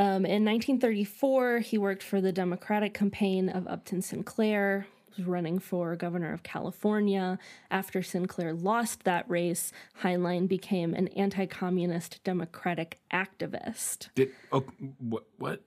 [0.00, 5.94] Um, in 1934, he worked for the Democratic campaign of Upton Sinclair, was running for
[5.94, 7.38] governor of California.
[7.70, 14.08] After Sinclair lost that race, Heinlein became an anti communist Democratic activist.
[14.14, 14.64] Did oh,
[14.98, 15.26] what?
[15.36, 15.62] What?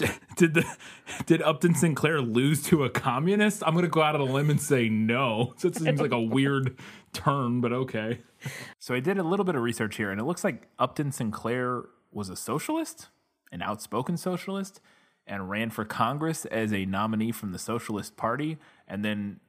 [0.36, 0.64] Did the
[1.26, 3.64] did Upton Sinclair lose to a communist?
[3.66, 5.54] I'm gonna go out on a limb and say no.
[5.58, 6.78] So it seems like a weird
[7.12, 8.20] turn, but okay.
[8.78, 11.86] So I did a little bit of research here, and it looks like Upton Sinclair
[12.12, 13.08] was a socialist,
[13.52, 14.80] an outspoken socialist,
[15.26, 18.58] and ran for Congress as a nominee from the Socialist Party.
[18.86, 19.40] And then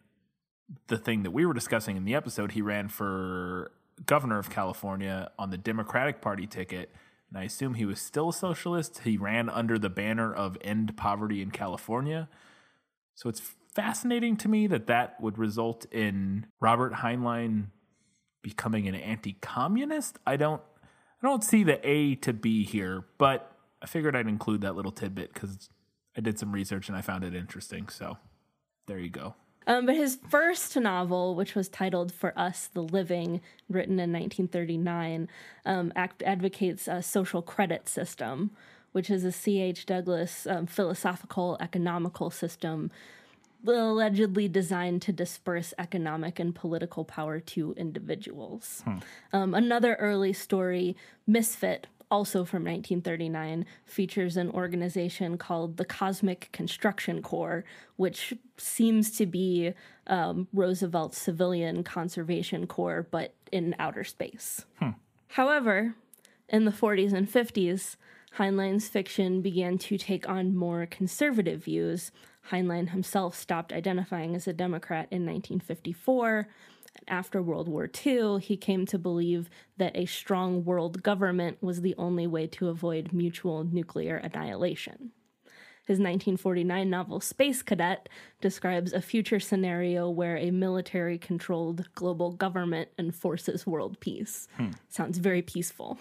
[0.87, 3.71] the thing that we were discussing in the episode, he ran for
[4.05, 6.91] governor of California on the Democratic Party ticket.
[7.29, 9.01] And I assume he was still a socialist.
[9.03, 12.27] He ran under the banner of End Poverty in California.
[13.15, 13.41] So it's
[13.73, 17.67] fascinating to me that that would result in Robert Heinlein
[18.41, 20.17] becoming an anti-communist.
[20.25, 20.61] I don't
[21.21, 24.91] I don't see the A to B here, but I figured I'd include that little
[24.91, 25.69] tidbit cuz
[26.17, 27.87] I did some research and I found it interesting.
[27.89, 28.17] So
[28.87, 29.35] there you go.
[29.67, 33.39] Um, but his first novel, which was titled For Us the Living,
[33.69, 35.29] written in 1939,
[35.65, 38.49] um, act- advocates a social credit system,
[38.93, 39.85] which is a C.H.
[39.85, 42.89] Douglas um, philosophical economical system
[43.67, 48.83] allegedly designed to disperse economic and political power to individuals.
[49.33, 50.95] Um, another early story,
[51.27, 57.63] Misfit, also from 1939, features an organization called the Cosmic Construction Corps,
[57.97, 59.73] which seems to be
[60.07, 64.65] um, Roosevelt's civilian conservation corps, but in outer space.
[65.29, 65.95] However,
[66.47, 67.95] in the 40s and 50s,
[68.37, 72.11] Heinlein's fiction began to take on more conservative views.
[72.51, 76.47] Heinlein himself stopped identifying as a Democrat in 1954.
[77.07, 81.95] After World War II, he came to believe that a strong world government was the
[81.97, 85.11] only way to avoid mutual nuclear annihilation.
[85.89, 88.09] His 1949 novel Space Cadet
[88.41, 94.47] describes a future scenario where a military controlled global government enforces world peace.
[94.87, 95.97] Sounds very peaceful.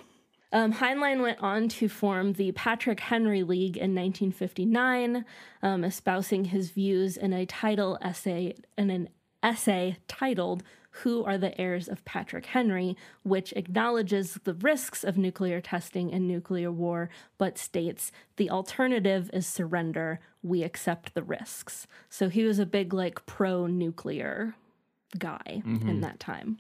[0.53, 5.25] Um, Heinlein went on to form the Patrick Henry League in 1959,
[5.63, 9.09] um, espousing his views in a title essay in an
[9.43, 10.63] essay titled
[11.03, 16.27] "Who Are the Heirs of Patrick Henry," which acknowledges the risks of nuclear testing and
[16.27, 20.21] nuclear war, but states the alternative is surrender.
[20.43, 21.87] We accept the risks.
[22.09, 24.55] So he was a big like pro-nuclear
[25.19, 26.59] guy in that time.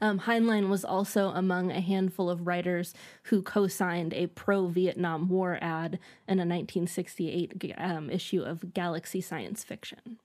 [0.00, 5.28] Um, Heinlein was also among a handful of writers who co signed a pro Vietnam
[5.28, 10.18] War ad in a 1968 um, issue of Galaxy Science Fiction.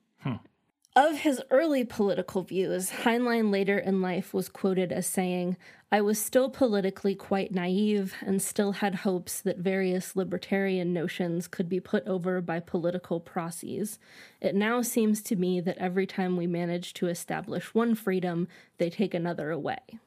[0.98, 5.56] Of his early political views, Heinlein later in life was quoted as saying,
[5.92, 11.70] I was still politically quite naive and still had hopes that various libertarian notions could
[11.70, 14.00] be put over by political processes.
[14.42, 18.48] It now seems to me that every time we manage to establish one freedom,
[18.80, 20.00] they take another away.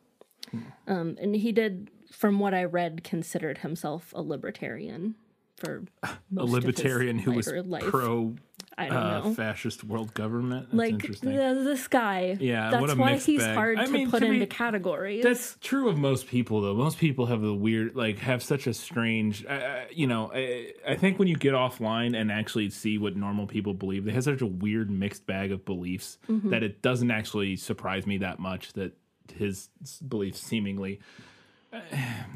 [0.89, 5.15] Um, and he did, from what I read, considered himself a libertarian
[5.61, 7.85] for A most of his libertarian who was life.
[7.85, 8.35] pro
[8.79, 9.35] I don't uh, know.
[9.35, 10.67] fascist world government.
[10.69, 11.31] That's like interesting.
[11.33, 12.39] th- this guy.
[12.41, 13.55] Yeah, that's why he's bag.
[13.55, 15.23] hard I to mean, put to into categories.
[15.23, 16.75] That's true of most people, though.
[16.75, 20.31] Most people have the weird, like, have such a strange, uh, uh, you know.
[20.33, 24.13] I, I think when you get offline and actually see what normal people believe, they
[24.13, 26.49] have such a weird mixed bag of beliefs Mm-hmm.
[26.51, 28.97] that it doesn't actually surprise me that much that
[29.35, 29.69] his
[30.09, 31.01] beliefs seemingly.
[31.73, 31.83] I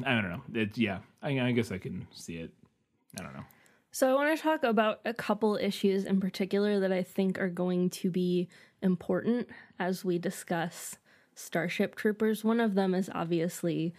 [0.03, 0.41] don't know.
[0.53, 2.51] It, yeah, I, I guess I can see it.
[3.19, 3.45] I don't know.
[3.91, 7.49] So I want to talk about a couple issues in particular that I think are
[7.49, 8.49] going to be
[8.81, 9.47] important
[9.79, 10.97] as we discuss
[11.33, 12.43] Starship Troopers.
[12.43, 13.93] One of them is obviously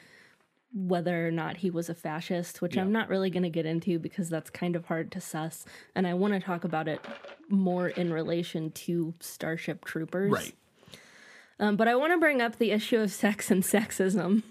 [0.75, 3.99] whether or not he was a fascist, which I'm not really going to get into
[3.99, 5.65] because that's kind of hard to suss.
[5.95, 7.01] And I want to talk about it
[7.49, 10.31] more in relation to Starship Troopers.
[10.31, 10.55] Right.
[11.59, 14.43] Um, but I want to bring up the issue of sex and sexism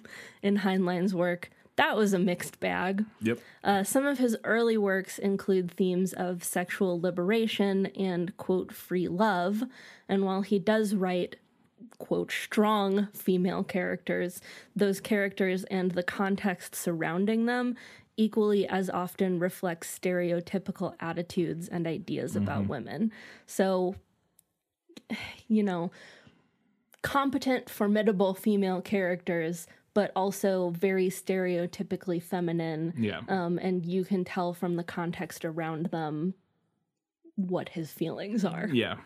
[0.42, 1.52] in Heinlein's work.
[1.78, 3.06] That was a mixed bag.
[3.22, 3.40] Yep.
[3.64, 9.64] Uh, some of his early works include themes of sexual liberation and, quote, free love.
[10.08, 11.36] And while he does write,
[11.98, 14.42] quote, strong female characters,
[14.76, 17.76] those characters and the context surrounding them
[18.18, 23.12] equally as often reflects stereotypical attitudes and ideas about women.
[23.46, 23.96] So,
[25.50, 25.92] you know,
[27.02, 32.94] competent, formidable female characters, but also very stereotypically feminine.
[32.98, 33.22] Yeah.
[33.28, 36.36] Um, and you can tell from the context around them
[37.36, 38.70] what his feelings are.
[38.72, 38.98] yeah.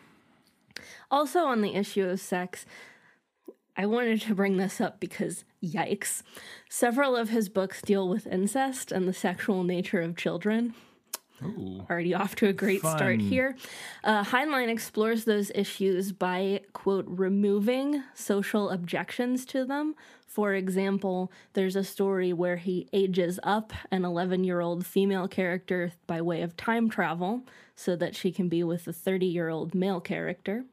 [1.11, 2.65] Also, on the issue of sex,
[3.77, 6.23] I wanted to bring this up because yikes.
[6.69, 10.73] Several of his books deal with incest and the sexual nature of children.
[11.43, 11.85] Ooh.
[11.89, 13.55] already off to a great start here.
[14.03, 19.95] Uh, Heinlein explores those issues by, quote, removing social objections to them.
[20.27, 25.93] For example, there's a story where he ages up an 11 year old female character
[26.07, 27.41] by way of time travel
[27.75, 30.65] so that she can be with a 30 year old male character.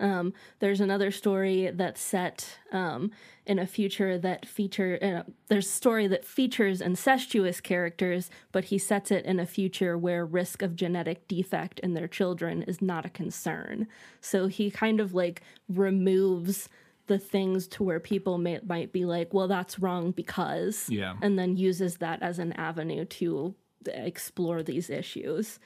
[0.00, 3.10] Um, there's another story that's set um,
[3.46, 4.98] in a future that feature.
[5.02, 9.98] Uh, there's a story that features incestuous characters, but he sets it in a future
[9.98, 13.88] where risk of genetic defect in their children is not a concern.
[14.20, 16.68] So he kind of like removes
[17.08, 21.16] the things to where people may, might be like, "Well, that's wrong because," Yeah.
[21.22, 23.54] and then uses that as an avenue to
[23.86, 25.58] explore these issues.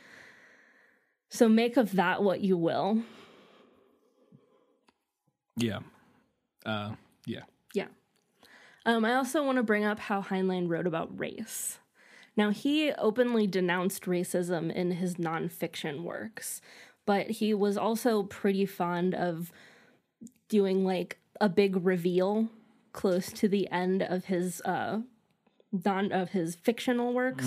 [1.28, 3.02] So make of that what you will.
[5.56, 5.80] Yeah.
[6.64, 6.92] Uh,
[7.26, 7.42] yeah.
[7.74, 7.88] Yeah.
[8.84, 11.78] Um, I also want to bring up how Heinlein wrote about race.
[12.36, 16.60] Now, he openly denounced racism in his nonfiction works,
[17.04, 19.52] but he was also pretty fond of
[20.48, 22.48] doing like a big reveal
[22.92, 25.00] close to the end of his uh
[25.84, 27.46] non of his fictional works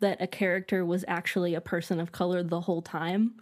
[0.00, 3.34] that a character was actually a person of color the whole time,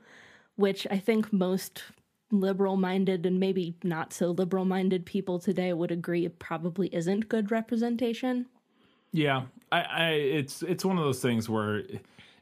[0.57, 1.85] which I think most
[2.31, 7.29] liberal minded and maybe not so liberal minded people today would agree it probably isn't
[7.29, 8.47] good representation.
[9.13, 11.83] Yeah, I, I, it's it's one of those things where,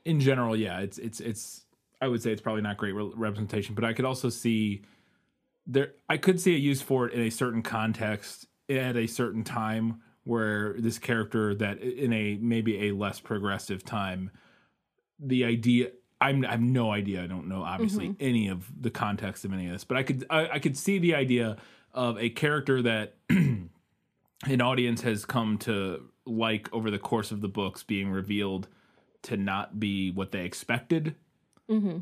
[0.04, 1.66] in general, yeah, it's it's it's.
[2.00, 4.82] I would say it's probably not great re- representation, but I could also see
[5.66, 5.92] there.
[6.08, 10.00] I could see a use for it in a certain context at a certain time
[10.24, 14.30] where this character that in a maybe a less progressive time,
[15.18, 15.90] the idea.
[16.22, 17.22] I'm, I have no idea.
[17.22, 20.24] I don't know obviously any of the context of any of this, but I could
[20.30, 21.56] I, I could see the idea
[21.92, 23.70] of a character that an
[24.60, 28.68] audience has come to like over the course of the books being revealed
[29.22, 31.14] to not be what they expected.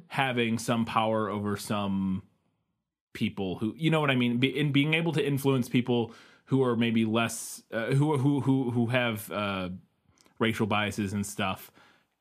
[0.08, 2.22] Having some power over some
[3.12, 4.38] people who you know what i mean?
[4.38, 6.12] Be, in being able to influence people
[6.46, 9.68] who are maybe less uh, who who who who have uh
[10.38, 11.70] racial biases and stuff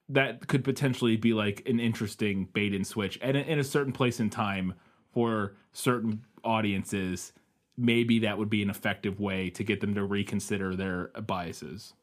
[0.10, 4.20] that could potentially be like an interesting bait and switch and in a certain place
[4.20, 4.74] in time
[5.14, 7.34] for certain audiences
[7.78, 11.94] maybe that would be an effective way to get them to reconsider their biases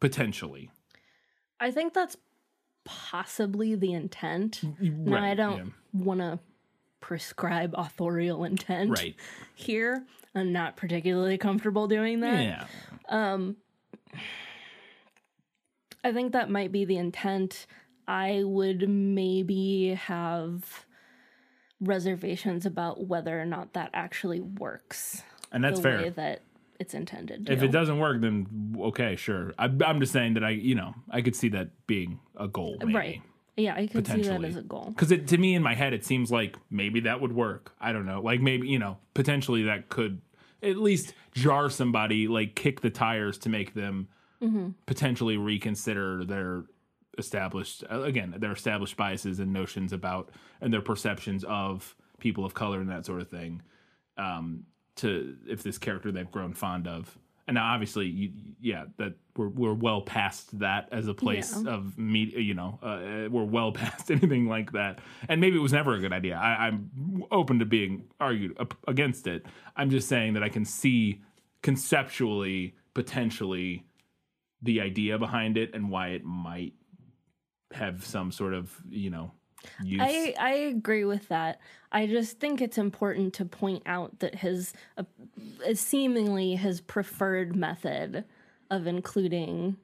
[0.00, 0.70] potentially
[1.60, 2.16] I think that's
[2.84, 4.62] possibly the intent.
[4.80, 5.64] Now, I don't yeah.
[5.92, 6.38] want to
[7.00, 9.14] prescribe authorial intent right
[9.54, 10.04] here.
[10.34, 12.42] I'm not particularly comfortable doing that.
[12.42, 12.64] yeah
[13.08, 13.56] um,
[16.04, 17.66] I think that might be the intent.
[18.06, 20.86] I would maybe have
[21.80, 26.42] reservations about whether or not that actually works and that's the fair way that
[26.80, 27.48] it's intended.
[27.48, 30.94] if it doesn't work then okay sure I, i'm just saying that i you know
[31.10, 32.94] i could see that being a goal maybe.
[32.94, 33.22] right.
[33.56, 34.94] Yeah, I could see that as a goal.
[34.96, 38.06] because to me in my head it seems like maybe that would work i don't
[38.06, 40.20] know like maybe you know potentially that could
[40.62, 44.08] at least jar somebody like kick the tires to make them
[44.42, 44.68] Mm-hmm.
[44.86, 46.62] potentially reconsider their
[47.18, 52.54] established uh, again their established biases and notions about and their perceptions of people of
[52.54, 53.60] color and that sort of thing
[54.16, 54.62] um
[54.94, 59.48] to if this character they've grown fond of and now obviously you, yeah that we're
[59.48, 61.72] we're well past that as a place Yeah.
[61.72, 65.72] of media you know uh, we're well past anything like that and maybe it was
[65.72, 69.44] never a good idea I, i'm open to being argued against it
[69.76, 71.22] i'm just saying that i can see
[71.62, 73.84] conceptually potentially
[74.62, 76.74] the idea behind it and why it might
[77.72, 79.30] have some sort of you know
[79.82, 81.60] use I, I agree with that.
[81.90, 85.04] I just think it's important to point out that his uh,
[85.74, 88.24] seemingly his preferred method
[88.70, 89.76] of including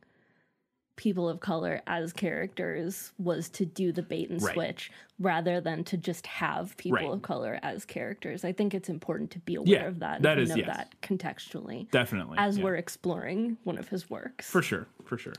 [0.96, 4.54] people of color as characters was to do the bait and Right.
[4.54, 7.11] switch rather than to just have people Right.
[7.11, 8.44] of color as characters.
[8.44, 10.66] I think it's important to be aware Yeah, of that that and is- know yes.
[10.76, 12.64] that contextually definitely as yeah.
[12.64, 14.48] we're exploring one of his works.
[14.48, 15.35] for sure for sure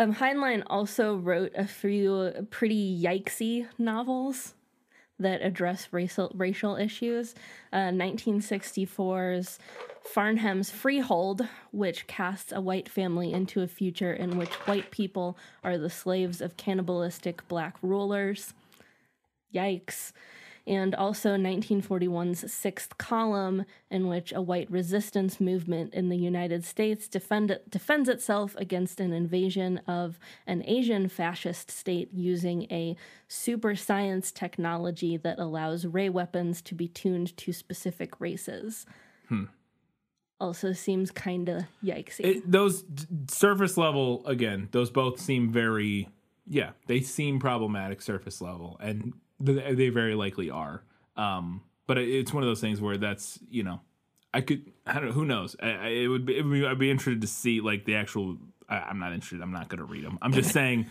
[0.00, 4.54] Um, Heinlein also wrote a few pretty yikesy novels
[5.18, 7.34] that address racial racial issues.
[7.72, 9.58] Uh, 1964's
[10.14, 15.76] Farnham's Freehold, which casts a white family into a future in which white people are
[15.76, 18.54] the slaves of cannibalistic black rulers.
[19.54, 20.12] Yikes.
[20.66, 27.08] And also 1941's Sixth Column, in which a white resistance movement in the United States
[27.08, 32.96] defend, defends itself against an invasion of an Asian fascist state using a
[33.28, 38.84] super science technology that allows ray weapons to be tuned to specific races.
[39.28, 39.44] Hmm.
[40.40, 42.20] Also seems kind of yikesy.
[42.20, 46.08] it, those d- surface level again those both seem very
[46.50, 49.12] yeah, they seem problematic surface level, and
[49.44, 50.82] th- they very likely are.
[51.16, 53.80] Um, but it- it's one of those things where that's you know,
[54.32, 55.56] I could I don't know who knows.
[55.60, 57.96] I, I, it would be, it would be I'd be interested to see like the
[57.96, 58.38] actual.
[58.68, 59.42] I, I'm not interested.
[59.42, 60.18] I'm not going to read them.
[60.22, 60.86] I'm just saying.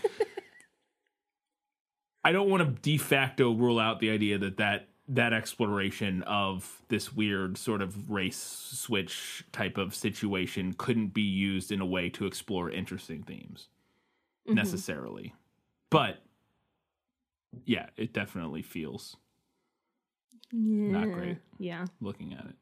[2.23, 6.81] I don't want to de facto rule out the idea that that that exploration of
[6.89, 12.09] this weird sort of race switch type of situation couldn't be used in a way
[12.09, 13.67] to explore interesting themes
[14.45, 14.55] mm-hmm.
[14.55, 15.33] necessarily.
[15.89, 16.17] But
[17.65, 19.15] yeah, it definitely feels
[20.51, 21.05] Yeah.
[21.05, 21.37] great.
[21.57, 21.85] Yeah.
[22.01, 22.55] looking at it.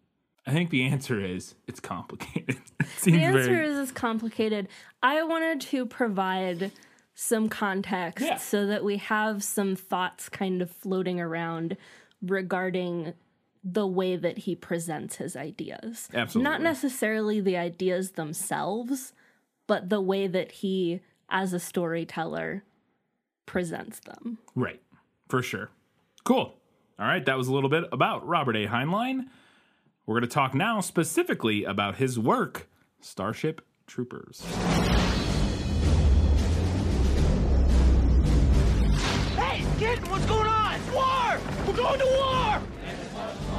[0.47, 2.57] I think the answer is it's complicated.
[2.79, 4.67] it The answer very is it's complicated.
[5.01, 6.71] I wanted to provide
[7.15, 8.37] some context Yeah.
[8.37, 11.77] so that we have some thoughts kind of floating around
[12.25, 13.13] regarding
[13.63, 16.07] the way that he presents his ideas.
[16.13, 16.43] Absolutely.
[16.43, 19.13] Not necessarily the ideas themselves,
[19.67, 22.63] but the way that he, as a storyteller,
[23.45, 24.37] presents them.
[24.55, 24.81] right
[25.29, 25.69] for sure.
[26.23, 26.55] Cool.
[26.97, 28.67] All right, that was a little bit about Robert A.
[28.67, 29.25] Heinlein.
[30.05, 32.67] We're going to talk now specifically about his work,
[33.01, 34.43] Starship Troopers.
[41.75, 42.61] Going to war!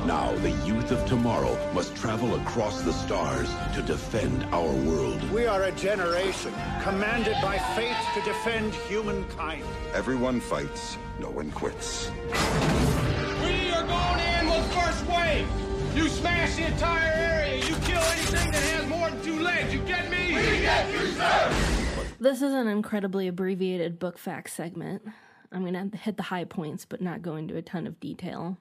[0.06, 5.22] Now the youth of tomorrow must travel across the stars to defend our world.
[5.30, 6.52] We are a generation
[6.82, 9.64] commanded by fate to defend humankind.
[9.94, 12.10] Everyone fights, no one quits.
[13.44, 15.48] We are going in with first wave.
[15.96, 17.56] You smash the entire area.
[17.56, 19.72] You kill anything that has more than two legs.
[19.72, 20.28] You get me?
[20.28, 21.52] We get you, sir.
[22.20, 25.02] This is an incredibly abbreviated book fact segment.
[25.56, 28.58] I'm going to hit the high points, but not go into a ton of detail.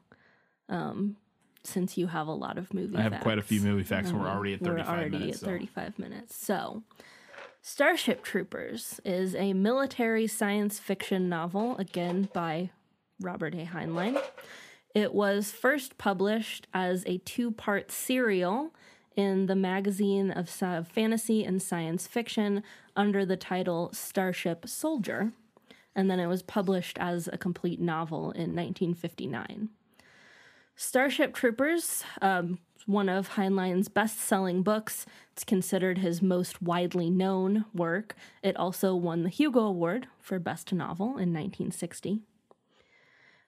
[0.70, 1.18] Um,
[1.64, 3.24] since you have a lot of movie I have facts.
[3.24, 5.38] quite a few movie facts, and we're already at We're 35 already minutes.
[5.38, 6.36] at so- 35 minutes.
[6.36, 6.84] So,
[7.62, 12.70] Starship Troopers is a military science fiction novel, again by
[13.20, 13.66] Robert A.
[13.66, 14.22] Heinlein.
[14.94, 18.72] It was first published as a two part serial
[19.16, 22.62] in the magazine of fantasy and science fiction
[22.96, 25.32] under the title Starship Soldier,
[25.96, 29.70] and then it was published as a complete novel in 1959.
[30.76, 35.06] Starship Troopers, um, one of Heinlein's best selling books.
[35.32, 38.16] It's considered his most widely known work.
[38.44, 42.22] It also won the Hugo Award for Best Novel in 1960.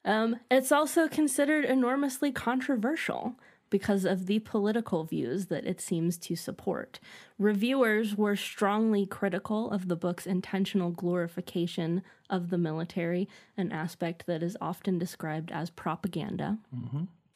[0.06, 3.36] Um, it's also considered enormously controversial
[3.70, 7.00] because of the political views that it seems to support.
[7.38, 14.44] Reviewers were strongly critical of the book's intentional glorification of the military, an aspect that
[14.44, 16.58] is often described as propaganda.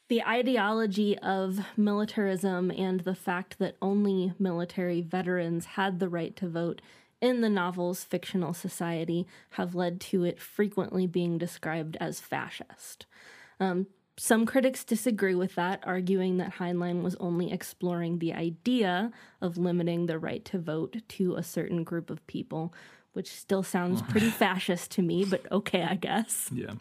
[0.08, 6.48] The ideology of militarism and the fact that only military veterans had the right to
[6.48, 6.82] vote
[7.22, 13.06] in the novel's fictional society have led to it frequently being described as fascist.
[13.60, 13.86] Um,
[14.18, 19.10] some critics disagree with that, arguing that Heinlein was only exploring the idea
[19.40, 22.74] of limiting the right to vote to a certain group of people,
[23.14, 26.50] which still sounds pretty fascist to me, but okay, I guess.
[26.52, 26.74] Yeah.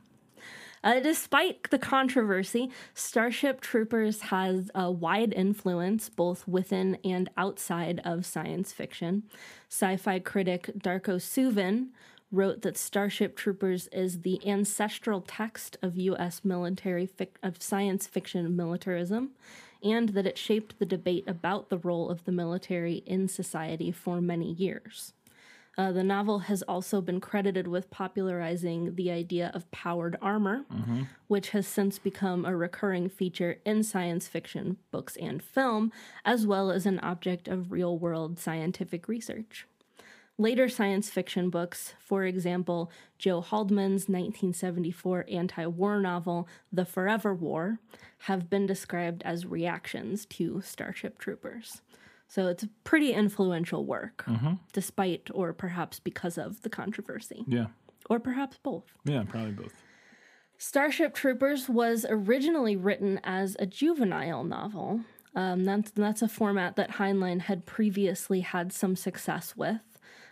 [0.84, 8.26] Uh, despite the controversy, Starship Troopers has a wide influence both within and outside of
[8.26, 9.24] science fiction.
[9.70, 11.90] Sci fi critic Darko Suvin
[12.32, 16.42] wrote that Starship Troopers is the ancestral text of U.S.
[16.44, 19.32] military fic- of science fiction militarism,
[19.84, 24.22] and that it shaped the debate about the role of the military in society for
[24.22, 25.14] many years.
[25.78, 30.66] Uh, the novel has also been credited with popularizing the idea of powered armor,
[31.28, 35.92] which has since become a recurring feature in science fiction books and film,
[36.26, 39.66] as well as an object of real world scientific research.
[40.42, 47.78] Later science fiction books, for example, Joe Haldeman's 1974 anti war novel, The Forever War,
[48.26, 51.84] have been described as reactions to Starship Troopers.
[52.28, 54.26] So it's a pretty influential work,
[54.74, 57.68] despite or perhaps because of the controversy, Yeah.
[58.10, 58.86] or perhaps both.
[59.06, 59.76] Yeah, probably both.
[60.58, 65.02] Starship Troopers was originally written as a juvenile novel.
[65.36, 69.91] Um, that's, that's a format that Heinlein had previously had some success with.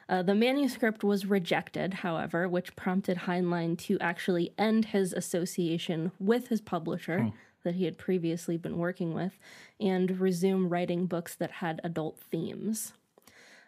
[0.10, 6.48] Uh, the manuscript was rejected, however, which prompted Heinlein to actually end his association with
[6.48, 7.32] his publisher
[7.64, 9.38] that he had previously been working with
[9.80, 12.94] and resume writing books that had adult themes.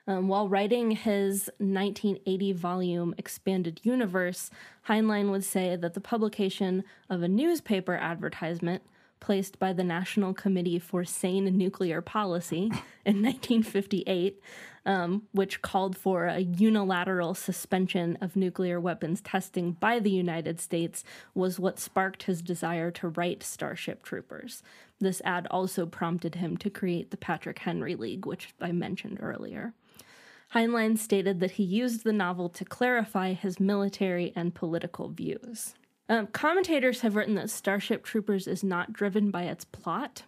[0.08, 4.50] Um, while writing his 1980 volume Expanded Universe,
[4.88, 8.82] Heinlein would say that the publication of a newspaper advertisement
[9.22, 12.64] placed by the National Committee for Sane Nuclear Policy
[13.06, 14.42] in 1958,
[14.86, 21.06] um, which called for a unilateral suspension of nuclear weapons testing by the United States,
[21.34, 24.62] was what sparked his desire to write Starship Troopers.
[25.00, 29.74] This ad also prompted him to create the Patrick Henry League, which I mentioned earlier.
[30.54, 35.76] Heinlein stated that he used the novel to clarify his military and political views.
[36.12, 40.24] Um, commentators have written that Starship Troopers is not driven by its plot,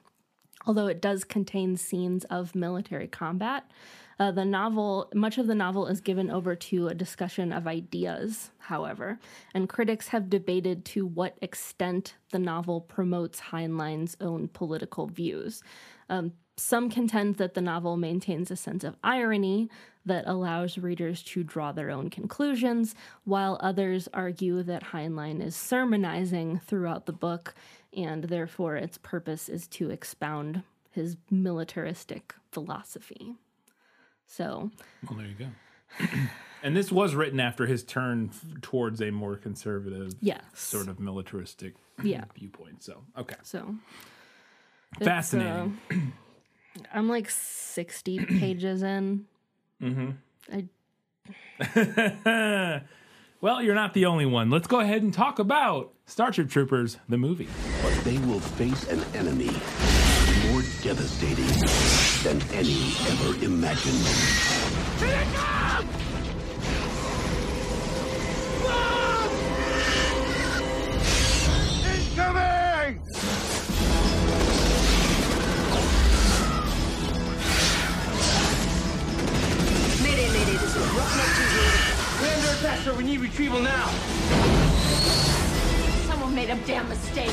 [0.65, 3.69] although it does contain scenes of military combat.
[4.17, 8.51] Uh, the novel, much of the novel is given over to a discussion of ideas,
[8.59, 9.19] however,
[9.53, 15.63] and critics have debated to what extent the novel promotes Heinlein's own political views.
[16.09, 19.70] Um, some contend that the novel maintains a sense of irony
[20.06, 22.93] that allows readers to draw their own conclusions,
[23.24, 27.56] while others argue that Heinlein is sermonizing throughout the book,
[27.95, 33.36] and therefore its purpose is to expound his militaristic philosophy.
[34.28, 34.72] So,
[35.10, 36.08] Well, there you go.
[36.64, 40.41] and this was written after his turn f- towards a more conservative, yes.
[40.54, 42.26] sort of militaristic Yeah.
[42.36, 42.84] viewpoint.
[42.84, 43.36] So, okay.
[43.43, 43.76] So,
[45.01, 45.78] Fascinating.
[45.91, 45.95] uh,
[46.93, 49.26] I'm like 60 pages in.
[49.82, 50.11] Mm-hmm.
[50.51, 50.65] I
[53.41, 54.49] well, you're not the only one.
[54.49, 57.47] Let's go ahead and talk about Starship Troopers, the movie.
[57.82, 59.51] But they will face an enemy
[60.51, 61.47] more devastating
[62.24, 64.03] than any ever imagined.
[82.84, 82.93] Sir.
[82.93, 83.88] We need retrieval now.
[86.07, 87.31] Someone made a damn mistake.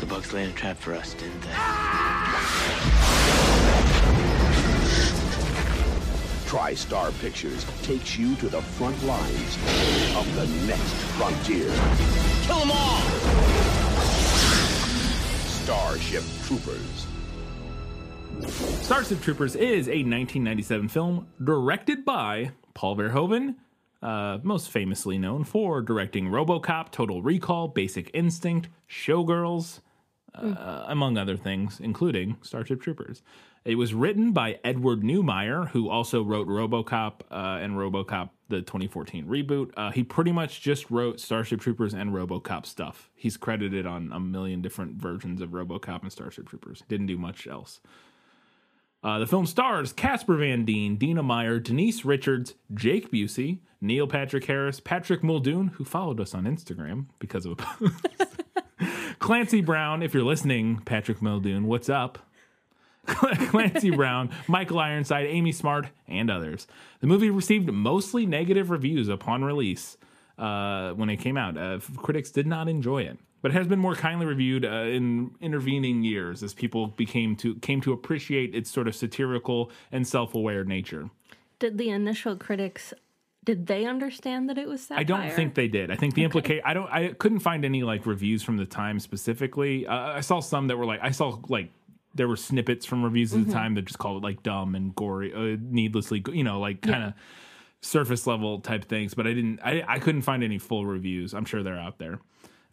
[0.00, 1.48] The bugs laid a trap for us, didn't they?
[6.46, 9.56] TriStar Pictures takes you to the front lines
[10.16, 11.70] of the next frontier.
[12.42, 13.00] Kill them all!
[15.62, 17.15] Starship Troopers.
[18.48, 23.56] Starship Troopers is a 1997 film directed by Paul Verhoeven,
[24.02, 29.80] uh, most famously known for directing Robocop, Total Recall, Basic Instinct, Showgirls,
[30.34, 33.22] uh, among other things, including Starship Troopers.
[33.64, 39.26] It was written by Edward Neumeier, who also wrote Robocop uh, and Robocop, the 2014
[39.26, 39.72] reboot.
[39.76, 43.10] Uh, he pretty much just wrote Starship Troopers and Robocop stuff.
[43.16, 46.84] He's credited on a million different versions of Robocop and Starship Troopers.
[46.88, 47.80] Didn't do much else.
[49.06, 54.44] Uh, the film stars Casper Van Dien, Dina Meyer, Denise Richards, Jake Busey, Neil Patrick
[54.46, 58.84] Harris, Patrick Muldoon, who followed us on Instagram because of a.
[59.20, 62.18] Clancy Brown, if you're listening, Patrick Muldoon, what's up?
[63.06, 66.66] Clancy Brown, Michael Ironside, Amy Smart, and others.
[66.98, 69.98] The movie received mostly negative reviews upon release
[70.38, 71.56] uh, when it came out.
[71.56, 75.34] Uh, critics did not enjoy it, but it has been more kindly reviewed uh, in
[75.40, 80.64] intervening years as people became to came to appreciate its sort of satirical and self-aware
[80.64, 81.10] nature.
[81.58, 82.92] did the initial critics
[83.44, 84.98] did they understand that it was satire?
[84.98, 85.92] I don't think they did.
[85.92, 86.62] I think the implicate.
[86.64, 86.90] I don't.
[86.90, 89.86] I couldn't find any like reviews from the time specifically.
[89.86, 91.70] Uh, I saw some that were like I saw like
[92.16, 94.94] there were snippets from reviews at the time that just called it like dumb and
[94.96, 97.12] gory, uh, needlessly, you know, like kind of
[97.82, 99.14] surface level type things.
[99.14, 99.60] But I didn't.
[99.64, 101.34] I I couldn't find any full reviews.
[101.34, 102.20] I'm sure they're out there.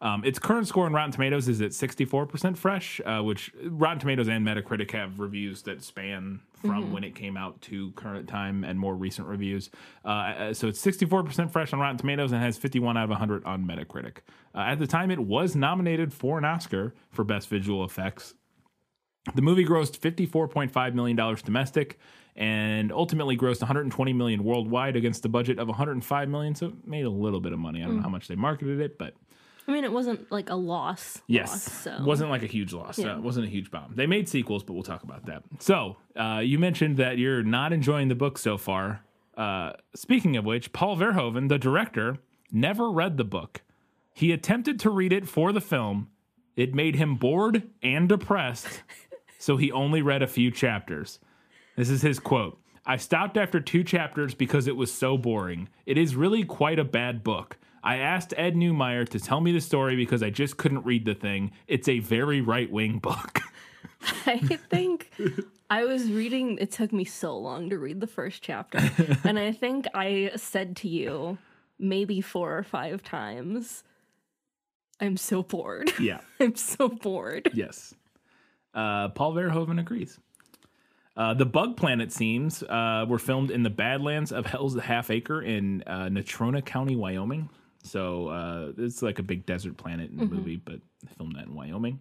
[0.03, 4.27] Um, its current score on Rotten Tomatoes is at 64% fresh, uh, which Rotten Tomatoes
[4.27, 8.77] and Metacritic have reviews that span from when it came out to current time and
[8.77, 9.69] more recent reviews.
[10.03, 13.45] Uh, uh, so it's 64% fresh on Rotten Tomatoes and has 51 out of 100
[13.45, 14.17] on Metacritic.
[14.53, 18.33] Uh, at the time, it was nominated for an Oscar for Best Visual Effects.
[19.35, 21.97] The movie grossed $54.5 million domestic
[22.35, 26.55] and ultimately grossed 120 million worldwide against a budget of 105 million.
[26.55, 27.81] So it made a little bit of money.
[27.81, 29.13] I don't know how much they marketed it, but
[29.67, 31.21] I mean, it wasn't like a loss.
[31.27, 32.97] Yes, loss, so wasn't like a huge loss.
[32.97, 33.13] Yeah.
[33.13, 33.93] Uh, it wasn't a huge bomb.
[33.95, 35.43] They made sequels, but we'll talk about that.
[35.59, 39.01] So uh, you mentioned that you're not enjoying the book so far.
[39.37, 42.17] Uh, speaking of which, Paul Verhoeven, the director,
[42.51, 43.61] never read the book.
[44.13, 46.09] He attempted to read it for the film.
[46.55, 48.83] It made him bored and depressed,
[49.39, 51.19] so he only read a few chapters.
[51.75, 52.59] This is his quote.
[52.85, 55.69] I stopped after two chapters because it was so boring.
[55.85, 57.57] It is really quite a bad book.
[57.83, 61.15] I asked Ed Neumeier to tell me the story because I just couldn't read the
[61.15, 61.51] thing.
[61.67, 63.39] It's a very right wing book.
[64.25, 65.11] I think
[65.69, 66.57] I was reading.
[66.59, 68.79] It took me so long to read the first chapter,
[69.23, 71.37] and I think I said to you
[71.79, 73.83] maybe four or five times,
[74.99, 75.91] I'm so bored.
[75.99, 76.19] Yeah.
[76.39, 77.51] I'm so bored.
[77.53, 77.93] Yes.
[78.73, 80.19] Uh, Paul Verhoeven agrees.
[81.15, 85.41] Uh, the Bug Planet scenes uh, were filmed in the Badlands of Hell's Half Acre
[85.41, 87.49] in uh, Natrona County, Wyoming.
[87.83, 90.31] So uh, it's like a big desert planet in the Mhm.
[90.31, 91.99] movie, but they filmed that in Wyoming.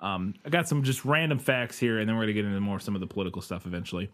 [0.00, 2.60] Um, I got some just random facts here, and then we're going to get into
[2.60, 4.10] more some of the political stuff eventually.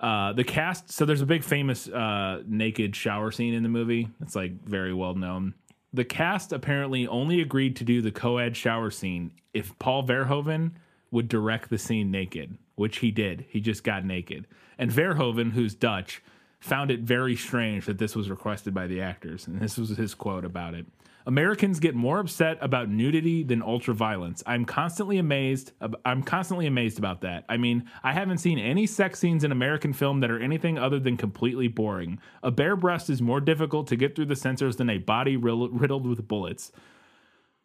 [0.00, 4.08] Uh, the cast, so there's a big famous uh, naked shower scene in the movie.
[4.22, 5.54] It's like very well known.
[5.92, 10.72] The cast apparently only agreed to do the co-ed shower scene if Paul Verhoeven
[11.10, 13.44] would direct the scene naked, which he did.
[13.50, 14.46] He just got naked.
[14.78, 16.22] And Verhoeven, who's Dutch,
[16.60, 19.46] found it very strange that this was requested by the actors.
[19.46, 20.86] And this was his quote about it.
[21.26, 24.42] Americans get more upset about nudity than ultraviolence.
[24.46, 25.72] I'm constantly amazed.
[26.06, 27.44] I'm constantly amazed about that.
[27.50, 30.98] I mean, I haven't seen any sex scenes in American film that are anything other
[30.98, 32.18] than completely boring.
[32.42, 36.06] A bare breast is more difficult to get through the censors than a body riddled
[36.06, 36.72] with bullets.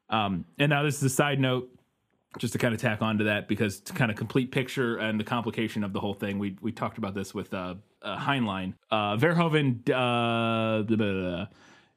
[0.09, 1.69] Um, and now this is a side note,
[2.37, 5.19] just to kind of tack on to that, because to kind of complete picture and
[5.19, 8.73] the complication of the whole thing, we we talked about this with uh, uh, Heinlein.
[8.91, 9.81] Uh, Verhoeven.
[9.89, 11.47] Uh, blah, blah, blah.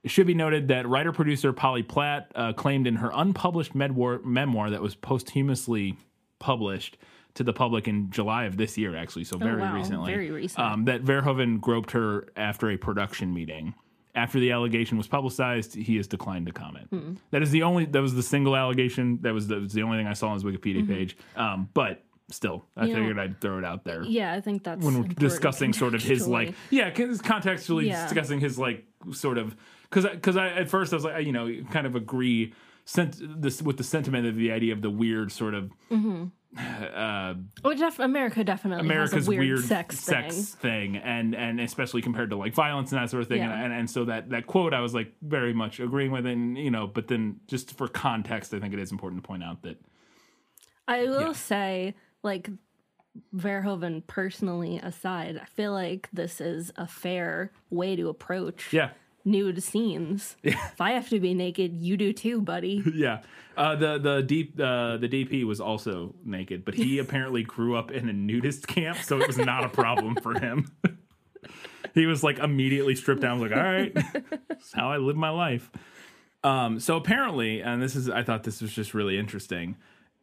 [0.04, 4.20] It should be noted that writer producer Polly Platt uh, claimed in her unpublished memoir,
[4.24, 5.96] memoir that was posthumously
[6.38, 6.96] published
[7.34, 9.74] to the public in July of this year, actually, so Oh, very wow.
[9.74, 10.10] recently.
[10.12, 10.64] Very recent.
[10.64, 13.74] Um, that Verhoeven groped her after a production meeting.
[14.14, 16.88] After the allegation was publicized, he has declined to comment.
[16.90, 17.14] Hmm.
[17.30, 17.84] That is the only.
[17.84, 19.18] That was the single allegation.
[19.22, 20.88] That was the, was the only thing I saw on his Wikipedia Mhm.
[20.88, 21.16] page.
[21.36, 24.62] Um, but still, I You know- figured I'd throw it out there Yeah, I think
[24.64, 28.04] that's when we're discussing sort of his like yeah con- contextually Yeah.
[28.04, 29.56] discussing his like sort of
[29.88, 32.52] because because I, at first I was like I, you know kind of agree
[32.84, 36.30] sent this with the sentiment of the idea of the weird sort of Mhm.
[36.56, 37.34] Uh,
[37.64, 40.96] Oh, def- America definitely America's has a weird, weird, sex, sex thing.
[40.96, 43.52] and and especially compared to like violence and that sort of thing Yeah.
[43.52, 46.56] and, and and so that that quote I was like very much agreeing with and
[46.56, 49.62] you know but then just for context I think it is important to point out
[49.62, 49.78] that
[50.86, 52.48] I will say, like
[53.36, 58.90] Verhoeven personally aside, I feel like this is a fair way to approach yeah
[59.30, 60.36] nude scenes.
[60.42, 62.82] If I have to be naked, you do too, buddy.
[62.94, 63.22] yeah.
[63.56, 67.90] Uh, the the deep uh, the DP was also naked, but he apparently grew up
[67.90, 70.70] in a nudist camp, so it was not a problem for him.
[71.94, 73.38] he was like immediately stripped down.
[73.38, 73.94] I Was like, all right,
[74.48, 75.70] that's how I live my life.
[76.44, 79.76] Um, so apparently, and this is I thought this was just really interesting.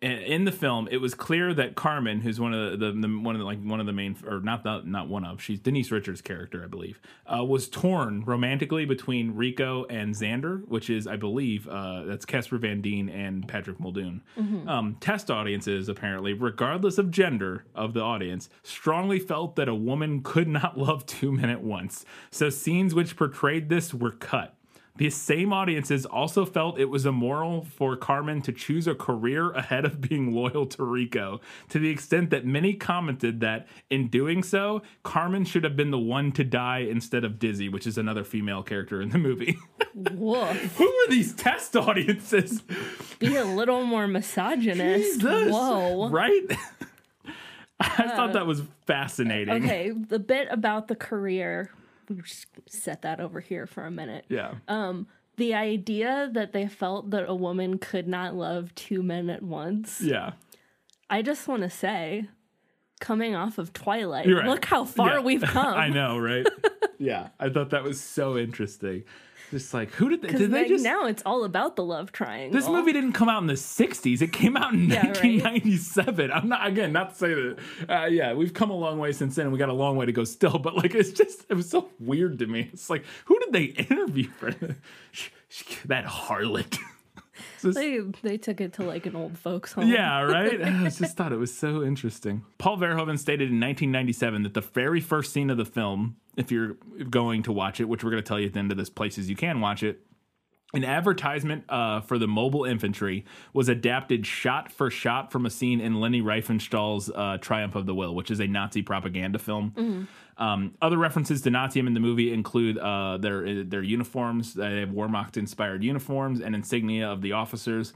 [0.05, 3.39] In, the film, it was clear that Carmen, who's one of the, the, one of
[3.39, 6.21] the, like one of the main, or not the, not one of, she's Denise Richards'
[6.21, 11.67] character, I believe, uh, was torn romantically between Rico and Xander, which is, I believe,
[11.67, 14.21] uh, that's Casper Van Dien and Patrick Muldoon.
[14.37, 14.67] Mhm.
[14.67, 20.21] Um, test audiences, apparently, regardless of gender of the audience, strongly felt that a woman
[20.21, 22.05] could not love two men at once.
[22.29, 24.54] So scenes which portrayed this were cut.
[24.97, 29.83] The same audiences also felt it was immoral for Carmen to choose a career ahead
[29.83, 34.81] of being loyal to Rico, to the extent that many commented that in doing so,
[35.03, 38.63] Carmen should have been the one to die instead of Dizzy, which is another female
[38.63, 39.57] character in the movie.
[39.93, 40.75] Woof.
[40.77, 42.61] Who are these test audiences?
[43.19, 45.19] Be a little more misogynist.
[45.19, 45.51] Jesus.
[45.51, 46.09] Whoa.
[46.09, 46.43] Right?
[47.79, 49.65] I thought uh, that was fascinating.
[49.65, 51.69] Okay, the bit about the career,
[52.09, 54.25] we just set that over here for a minute.
[54.29, 54.55] Yeah.
[54.67, 59.43] Um, the idea that they felt that a woman could not love two men at
[59.43, 59.99] once.
[60.01, 60.33] Yeah.
[61.09, 62.25] I just want to say,
[62.99, 64.45] coming off of Twilight, right.
[64.45, 65.19] look how far Yeah.
[65.21, 65.73] we've come.
[65.75, 66.47] I know, right?
[66.99, 67.29] yeah.
[67.39, 69.03] I thought that was so interesting.
[69.51, 72.11] Just like, who did they, Because did they just now it's all about the love
[72.11, 72.59] triangle.
[72.59, 74.21] This movie didn't come out in the 60s.
[74.21, 75.43] It came out in Yeah, right.
[75.43, 76.31] 1997.
[76.31, 77.57] I'm not, again, not to say that,
[77.89, 80.05] uh, yeah, we've come a long way since then and we got a long way
[80.05, 82.69] to go still, but like, it's just, it was so weird to me.
[82.73, 84.51] It's like, who did they interview for
[85.85, 86.77] that harlot?
[87.63, 89.87] they they took it to like an old folks home.
[89.87, 90.61] Yeah, right?
[90.65, 92.43] I just thought it was so interesting.
[92.57, 96.77] Paul Verhoeven stated in 1997 that the very first scene of the film, if you're
[97.09, 98.89] going to watch it, which we're going to tell you at the end of this
[98.89, 100.01] places you can watch it,
[100.73, 103.23] an advertisement uh, for the mobile infantry
[103.53, 107.95] was adapted shot for shot from a scene in Leni Riefenstahl's uh, Triumph of the
[107.95, 109.71] Will, which is a Nazi propaganda film.
[109.77, 110.07] Mhm.
[110.37, 114.53] Um, other references to Naziism in the movie include uh, their their uniforms.
[114.53, 117.93] They have Wehrmacht inspired uniforms and insignia of the officers,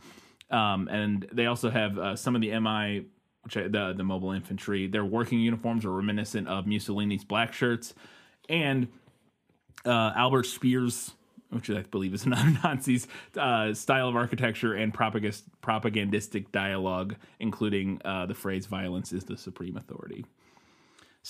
[0.50, 3.06] um, and they also have uh, some of the MI,
[3.44, 4.88] which I, the the mobile infantry.
[4.88, 7.94] Their working uniforms are reminiscent of Mussolini's black shirts,
[8.48, 8.88] and
[9.86, 11.12] uh, Albert Speer's,
[11.50, 18.02] which I believe is another Nazi's uh, style of architecture and propagand- propagandistic dialogue, including
[18.06, 20.26] uh, the phrase "violence is the supreme authority."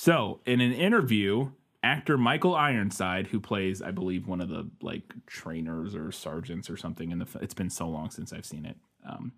[0.01, 1.49] So, in an interview
[1.83, 6.77] actor Michael Ironside, who plays, I believe, one of the like trainers or sergeants or
[6.77, 7.27] something in the.
[7.41, 8.77] It's been so long since I've seen it.
[9.05, 9.33] Um,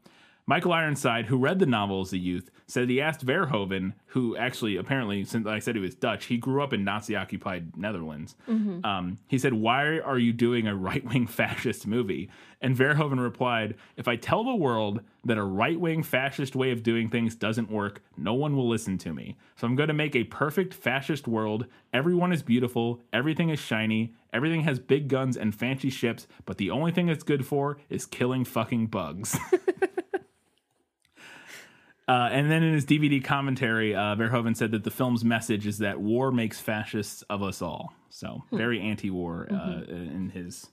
[0.47, 4.75] Michael Ironside, who read the novel as a youth, said he asked Verhoeven, who actually
[4.75, 8.35] apparently, since I said he was Dutch, he grew up in Nazi-occupied Netherlands.
[8.49, 8.83] Mhm.
[8.85, 12.29] Um, he said, "Why are you doing a right-wing fascist movie?"
[12.59, 17.09] And Verhoeven replied, "If I tell the world that a right-wing fascist way of doing
[17.09, 19.37] things doesn't work, no one will listen to me.
[19.55, 21.65] So I'm going to make a perfect fascist world.
[21.93, 26.71] Everyone is beautiful, everything is shiny, everything has big guns and fancy ships, but the
[26.71, 29.37] only thing it's good for is killing fucking bugs."
[32.11, 35.77] Uh, and then in his DVD commentary, uh, Verhoeven said that the film's message is
[35.77, 37.93] that war makes fascists of us all.
[38.09, 38.57] So Hmm.
[38.57, 40.15] very anti-war uh, Mhm.
[40.17, 40.69] in his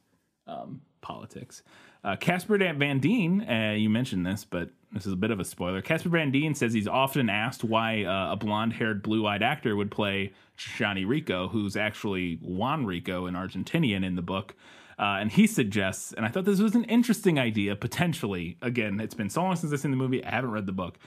[0.48, 1.62] um, politics.
[2.02, 5.44] Uh, Casper Van Dien, uh, you mentioned this, but this is a bit of a
[5.44, 5.82] spoiler.
[5.82, 10.32] Casper Van Dien says he's often asked why uh, a blonde-haired, blue-eyed actor would play
[10.56, 14.54] Johnny Rico, who's actually Juan Rico, an Argentinian in the book.
[14.98, 18.56] Uh, and he suggests, and I thought this was an interesting idea, potentially.
[18.62, 20.98] Again, it's been so long since I've seen the movie, I haven't read the book.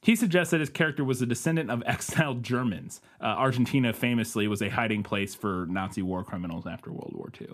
[0.00, 3.00] He suggests that his character was a descendant of exiled Germans.
[3.20, 7.48] Uh, Argentina famously was a hiding place for Nazi war criminals after World War II.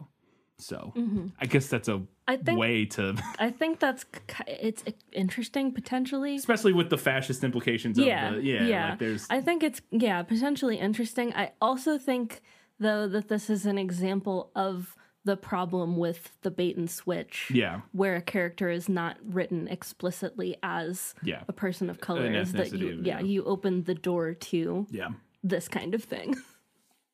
[0.59, 1.33] So Mhm.
[1.41, 4.05] I guess that's a I think- way to, I think that's
[4.47, 6.37] it's interesting potentially.
[6.37, 10.23] especially with the fascist implications yeah, of the, yeah, like there's, I think it's yeah
[10.23, 11.33] potentially interesting.
[11.35, 12.41] I also think
[12.79, 14.95] though that this is an example of
[15.25, 17.51] the problem with the bait and switch.
[17.53, 17.81] Yeah.
[17.93, 21.43] where a character is not written explicitly as Yeah.
[21.49, 22.27] a person of color.
[22.27, 23.21] An Is that you yeah yeah.
[23.21, 25.09] you open the door to yeah.
[25.43, 26.35] this kind of thing.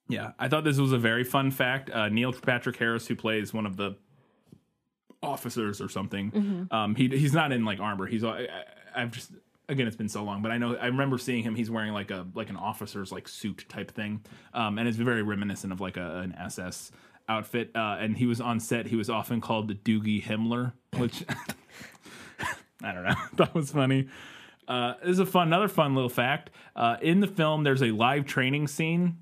[0.09, 1.89] Yeah, I thought this was a very fun fact.
[1.89, 3.95] Uh, Neil Patrick Harris, who plays one of the
[5.23, 6.73] officers or something, Mhm.
[6.73, 8.07] um, he he's not in like armor.
[8.07, 9.31] He's I, I, I've just
[9.69, 11.55] again it's been so long, but I know I remember seeing him.
[11.55, 15.23] He's wearing like a like an officer's like suit type thing, um, and it's very
[15.23, 16.91] reminiscent of like a, an SS
[17.31, 17.71] outfit.
[17.75, 18.87] Uh, and he was on set.
[18.87, 21.25] He was often called the Doogie Himmler, which
[22.83, 23.15] I don't know.
[23.35, 24.09] that was funny.
[24.67, 26.51] Uh, this is a fun, another fun little fact.
[26.77, 29.19] Uh, in the film, there's a live training scene,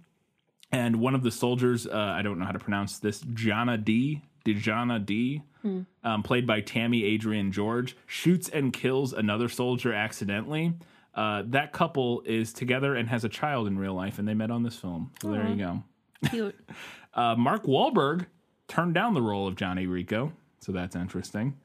[0.70, 4.22] and one of the soldiers, uh, I don't know how to pronounce this, Jana D,
[4.44, 5.80] Dejana D, Hmm.
[6.04, 10.74] um, played by Tami-Adrian George, shoots and kills another soldier accidentally.
[11.14, 14.52] Uh, that couple is together and has a child in real life, and they met
[14.52, 15.10] on this film.
[15.20, 15.82] So there you go.
[16.30, 16.54] Cute.
[17.18, 18.26] Uh, Mark Wahlberg
[18.68, 21.56] turned down the role of Johnny Rico, so that's interesting.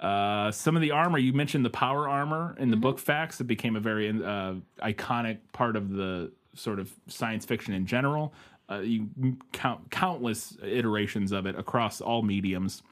[0.00, 3.44] Uh, some of the armor you mentioned the power armor in the book facts it
[3.44, 8.32] became a very uh, iconic part of the sort of science fiction in general.
[8.70, 9.06] Uh, you
[9.52, 12.82] count countless iterations of it across all mediums.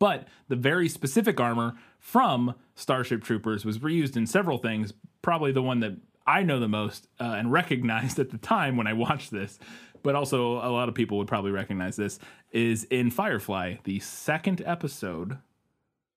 [0.00, 4.92] But the very specific armor from Starship Troopers was reused in several things.
[5.22, 5.92] Probably the one that
[6.28, 9.58] I know the most uh, and recognized at the time when I watched this,
[10.02, 12.18] but also a lot of people would probably recognize this,
[12.52, 15.38] is in Firefly, the second episode.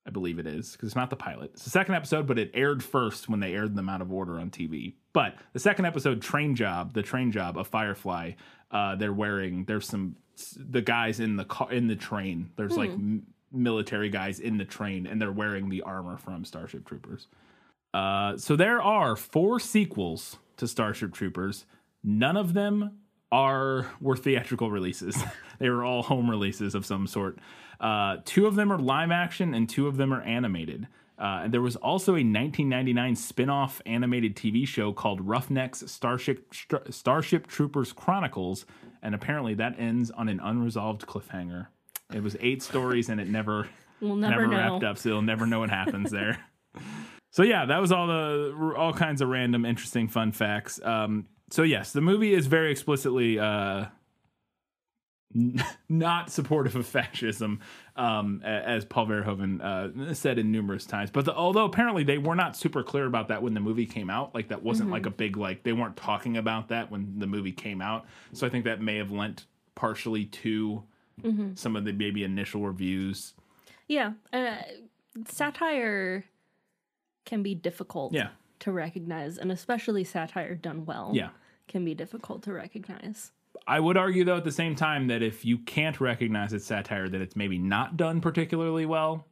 [0.06, 1.52] I believe it is because it's not the pilot.
[1.54, 4.40] It's the second episode, but it aired first when they aired them out of order
[4.40, 4.94] on TV.
[5.14, 8.32] But the second episode, Train Job, the train job of Firefly,
[8.72, 9.66] uh, they're wearing.
[9.66, 10.16] There's some
[10.58, 12.50] the guys in the car in the train.
[12.56, 12.96] There's like Hmm.
[12.96, 17.28] m- military guys in the train, and they're wearing the armor from Starship Troopers.
[17.94, 21.66] Uh, so there are four sequels to Starship Troopers.
[22.04, 23.01] None of them
[23.32, 25.18] are were theatrical releases.
[25.60, 27.38] they were all home releases of some sort.
[27.80, 30.88] Uh, two of them are live action, and two of them are animated.
[31.18, 36.78] Uh, and there was also a 1999 spin-off animated TV show called Roughnecks Starship Str-
[36.90, 38.66] Starship Troopers Chronicles,
[39.04, 41.68] and apparently that ends on an unresolved cliffhanger.
[42.14, 43.70] It was eight stories, and it never
[44.02, 44.58] We'll never know.
[44.58, 46.44] wrapped up, so you'll never know what happens there.
[47.34, 50.82] So yeah, that was all the all kinds of random, interesting, fun facts.
[50.84, 53.86] Um, so yes, the movie is very explicitly uh,
[55.36, 57.60] n- not supportive of fascism,
[57.96, 61.12] um, as Paul Verhoeven uh, said in numerous times.
[61.12, 64.10] But the, although apparently they were not super clear about that when the movie came
[64.10, 64.94] out, like that wasn't Mhm.
[64.94, 68.06] like a big like they weren't talking about that when the movie came out.
[68.34, 69.46] So I think that may have lent
[69.76, 70.84] partially to
[71.24, 71.58] Mhm.
[71.58, 73.34] some of the maybe initial reviews.
[73.88, 74.56] Yeah, uh,
[75.28, 76.24] satire
[77.26, 78.14] can be difficult.
[78.14, 78.30] Yeah.
[78.62, 81.12] To recognize, and especially satire done well.
[81.14, 81.30] Yeah.
[81.68, 83.32] can be difficult to recognize.
[83.68, 87.08] I would argue, though, at the same time, that if you can't recognize it's satire,
[87.10, 89.28] that it's maybe not done particularly well.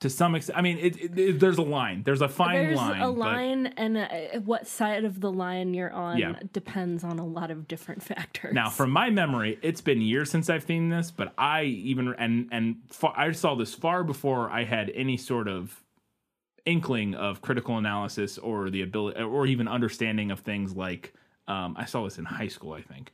[0.00, 2.02] To some extent, I mean, it, it, it- there's a line.
[2.02, 3.00] There's a fine There's line.
[3.00, 4.08] a but- line, and uh,
[4.44, 6.40] what side of the line you're on Yeah.
[6.52, 8.52] depends on a lot of different factors.
[8.52, 12.48] Now, from my memory, it's been years since I've seen this, but I even and
[12.50, 15.81] and far, I saw this far before I had any sort of
[16.64, 21.12] inkling of critical analysis or the ability or even understanding of things like
[21.48, 23.12] um, I saw this in high school, I think.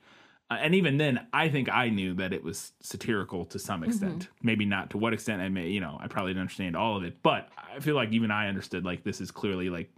[0.50, 4.28] Uh, and even then, I think I knew that it was satirical to some extent.
[4.42, 5.42] Maybe not to what extent.
[5.42, 8.12] I may, you know, I probably didn't understand all of it, but I feel like
[8.12, 9.90] even I understood like this is clearly like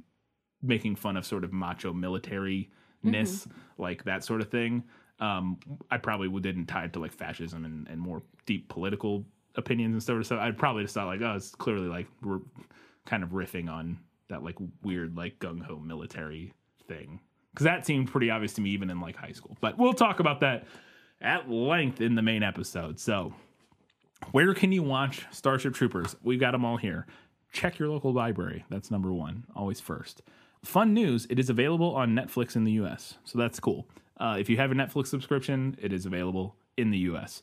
[0.63, 2.71] making fun of sort of macho military
[3.03, 3.47] ness,
[3.79, 4.83] like that sort of thing.
[5.21, 5.59] Um,
[5.91, 9.25] I probably didn't tie it to like fascism and, and more deep political
[9.57, 10.27] opinions and stuff.
[10.27, 12.41] So I'd probably just thought like, oh, it's clearly like we're
[13.07, 13.99] kind of riffing on
[14.29, 16.53] that like weird like gung ho military
[16.87, 17.21] thing
[17.53, 19.57] because that seemed pretty obvious to me even in like high school.
[19.61, 20.67] But we'll talk about that
[21.21, 22.99] at length in the main episode.
[23.01, 23.35] So
[24.33, 26.17] where can you watch Starship Troopers?
[26.23, 27.07] We've got them all here.
[27.53, 28.65] Check your local library.
[28.71, 30.23] That's number one, always first.
[30.65, 33.15] Fun news it is available on Netflix in the US.
[33.25, 33.89] So that's cool.
[34.19, 37.43] Uh, if you have a Netflix subscription, it is available in the US.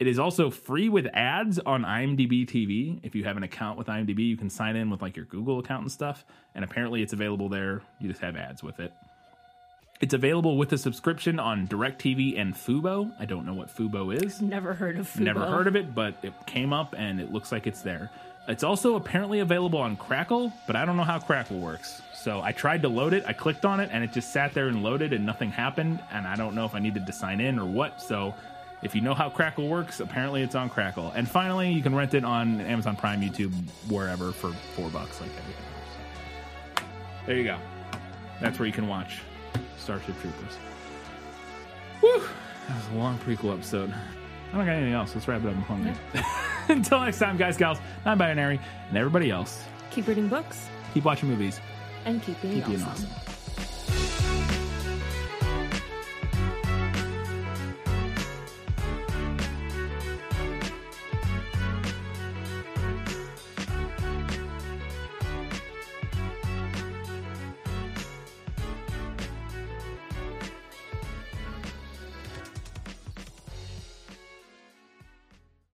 [0.00, 2.98] It is also free with ads on IMDb TV.
[3.02, 5.58] If you have an account with IMDb, you can sign in with like your Google
[5.58, 6.24] account and stuff.
[6.54, 7.82] And apparently it's available there.
[7.98, 8.94] You just have ads with it.
[10.00, 13.12] It's available with a subscription on DirecTV and Fubo.
[13.20, 14.40] I don't know what Fubo is.
[14.40, 15.20] Never heard of Fubo.
[15.20, 18.10] Never heard of it, but it came up and it looks like it's there.
[18.48, 22.00] It's also apparently available on Crackle, but I don't know how Crackle works.
[22.14, 24.68] So I tried to load it, I clicked on it, and it just sat there
[24.68, 26.02] and loaded and nothing happened.
[26.10, 28.00] And I don't know if I needed to sign in or what.
[28.00, 28.34] So
[28.82, 31.12] if you know how Crackle works, apparently it's on Crackle.
[31.14, 33.52] And finally, you can rent it on Amazon Prime, YouTube,
[33.88, 36.84] wherever for four bucks, like everything else.
[37.26, 37.58] There you go.
[38.40, 39.20] That's where you can watch
[39.78, 40.54] Starship Troopers.
[42.00, 42.22] Whew!
[42.68, 43.92] That was a long prequel episode.
[44.52, 45.14] I don't got anything else.
[45.14, 45.54] Let's wrap it up.
[45.54, 45.92] I'm hungry.
[46.68, 48.58] Until next time, guys, gals, non binary,
[48.88, 51.60] and everybody else, Keep reading books keep watching movies.
[52.04, 53.08] and keep being Keep being awesome.
[53.10, 53.34] awesome.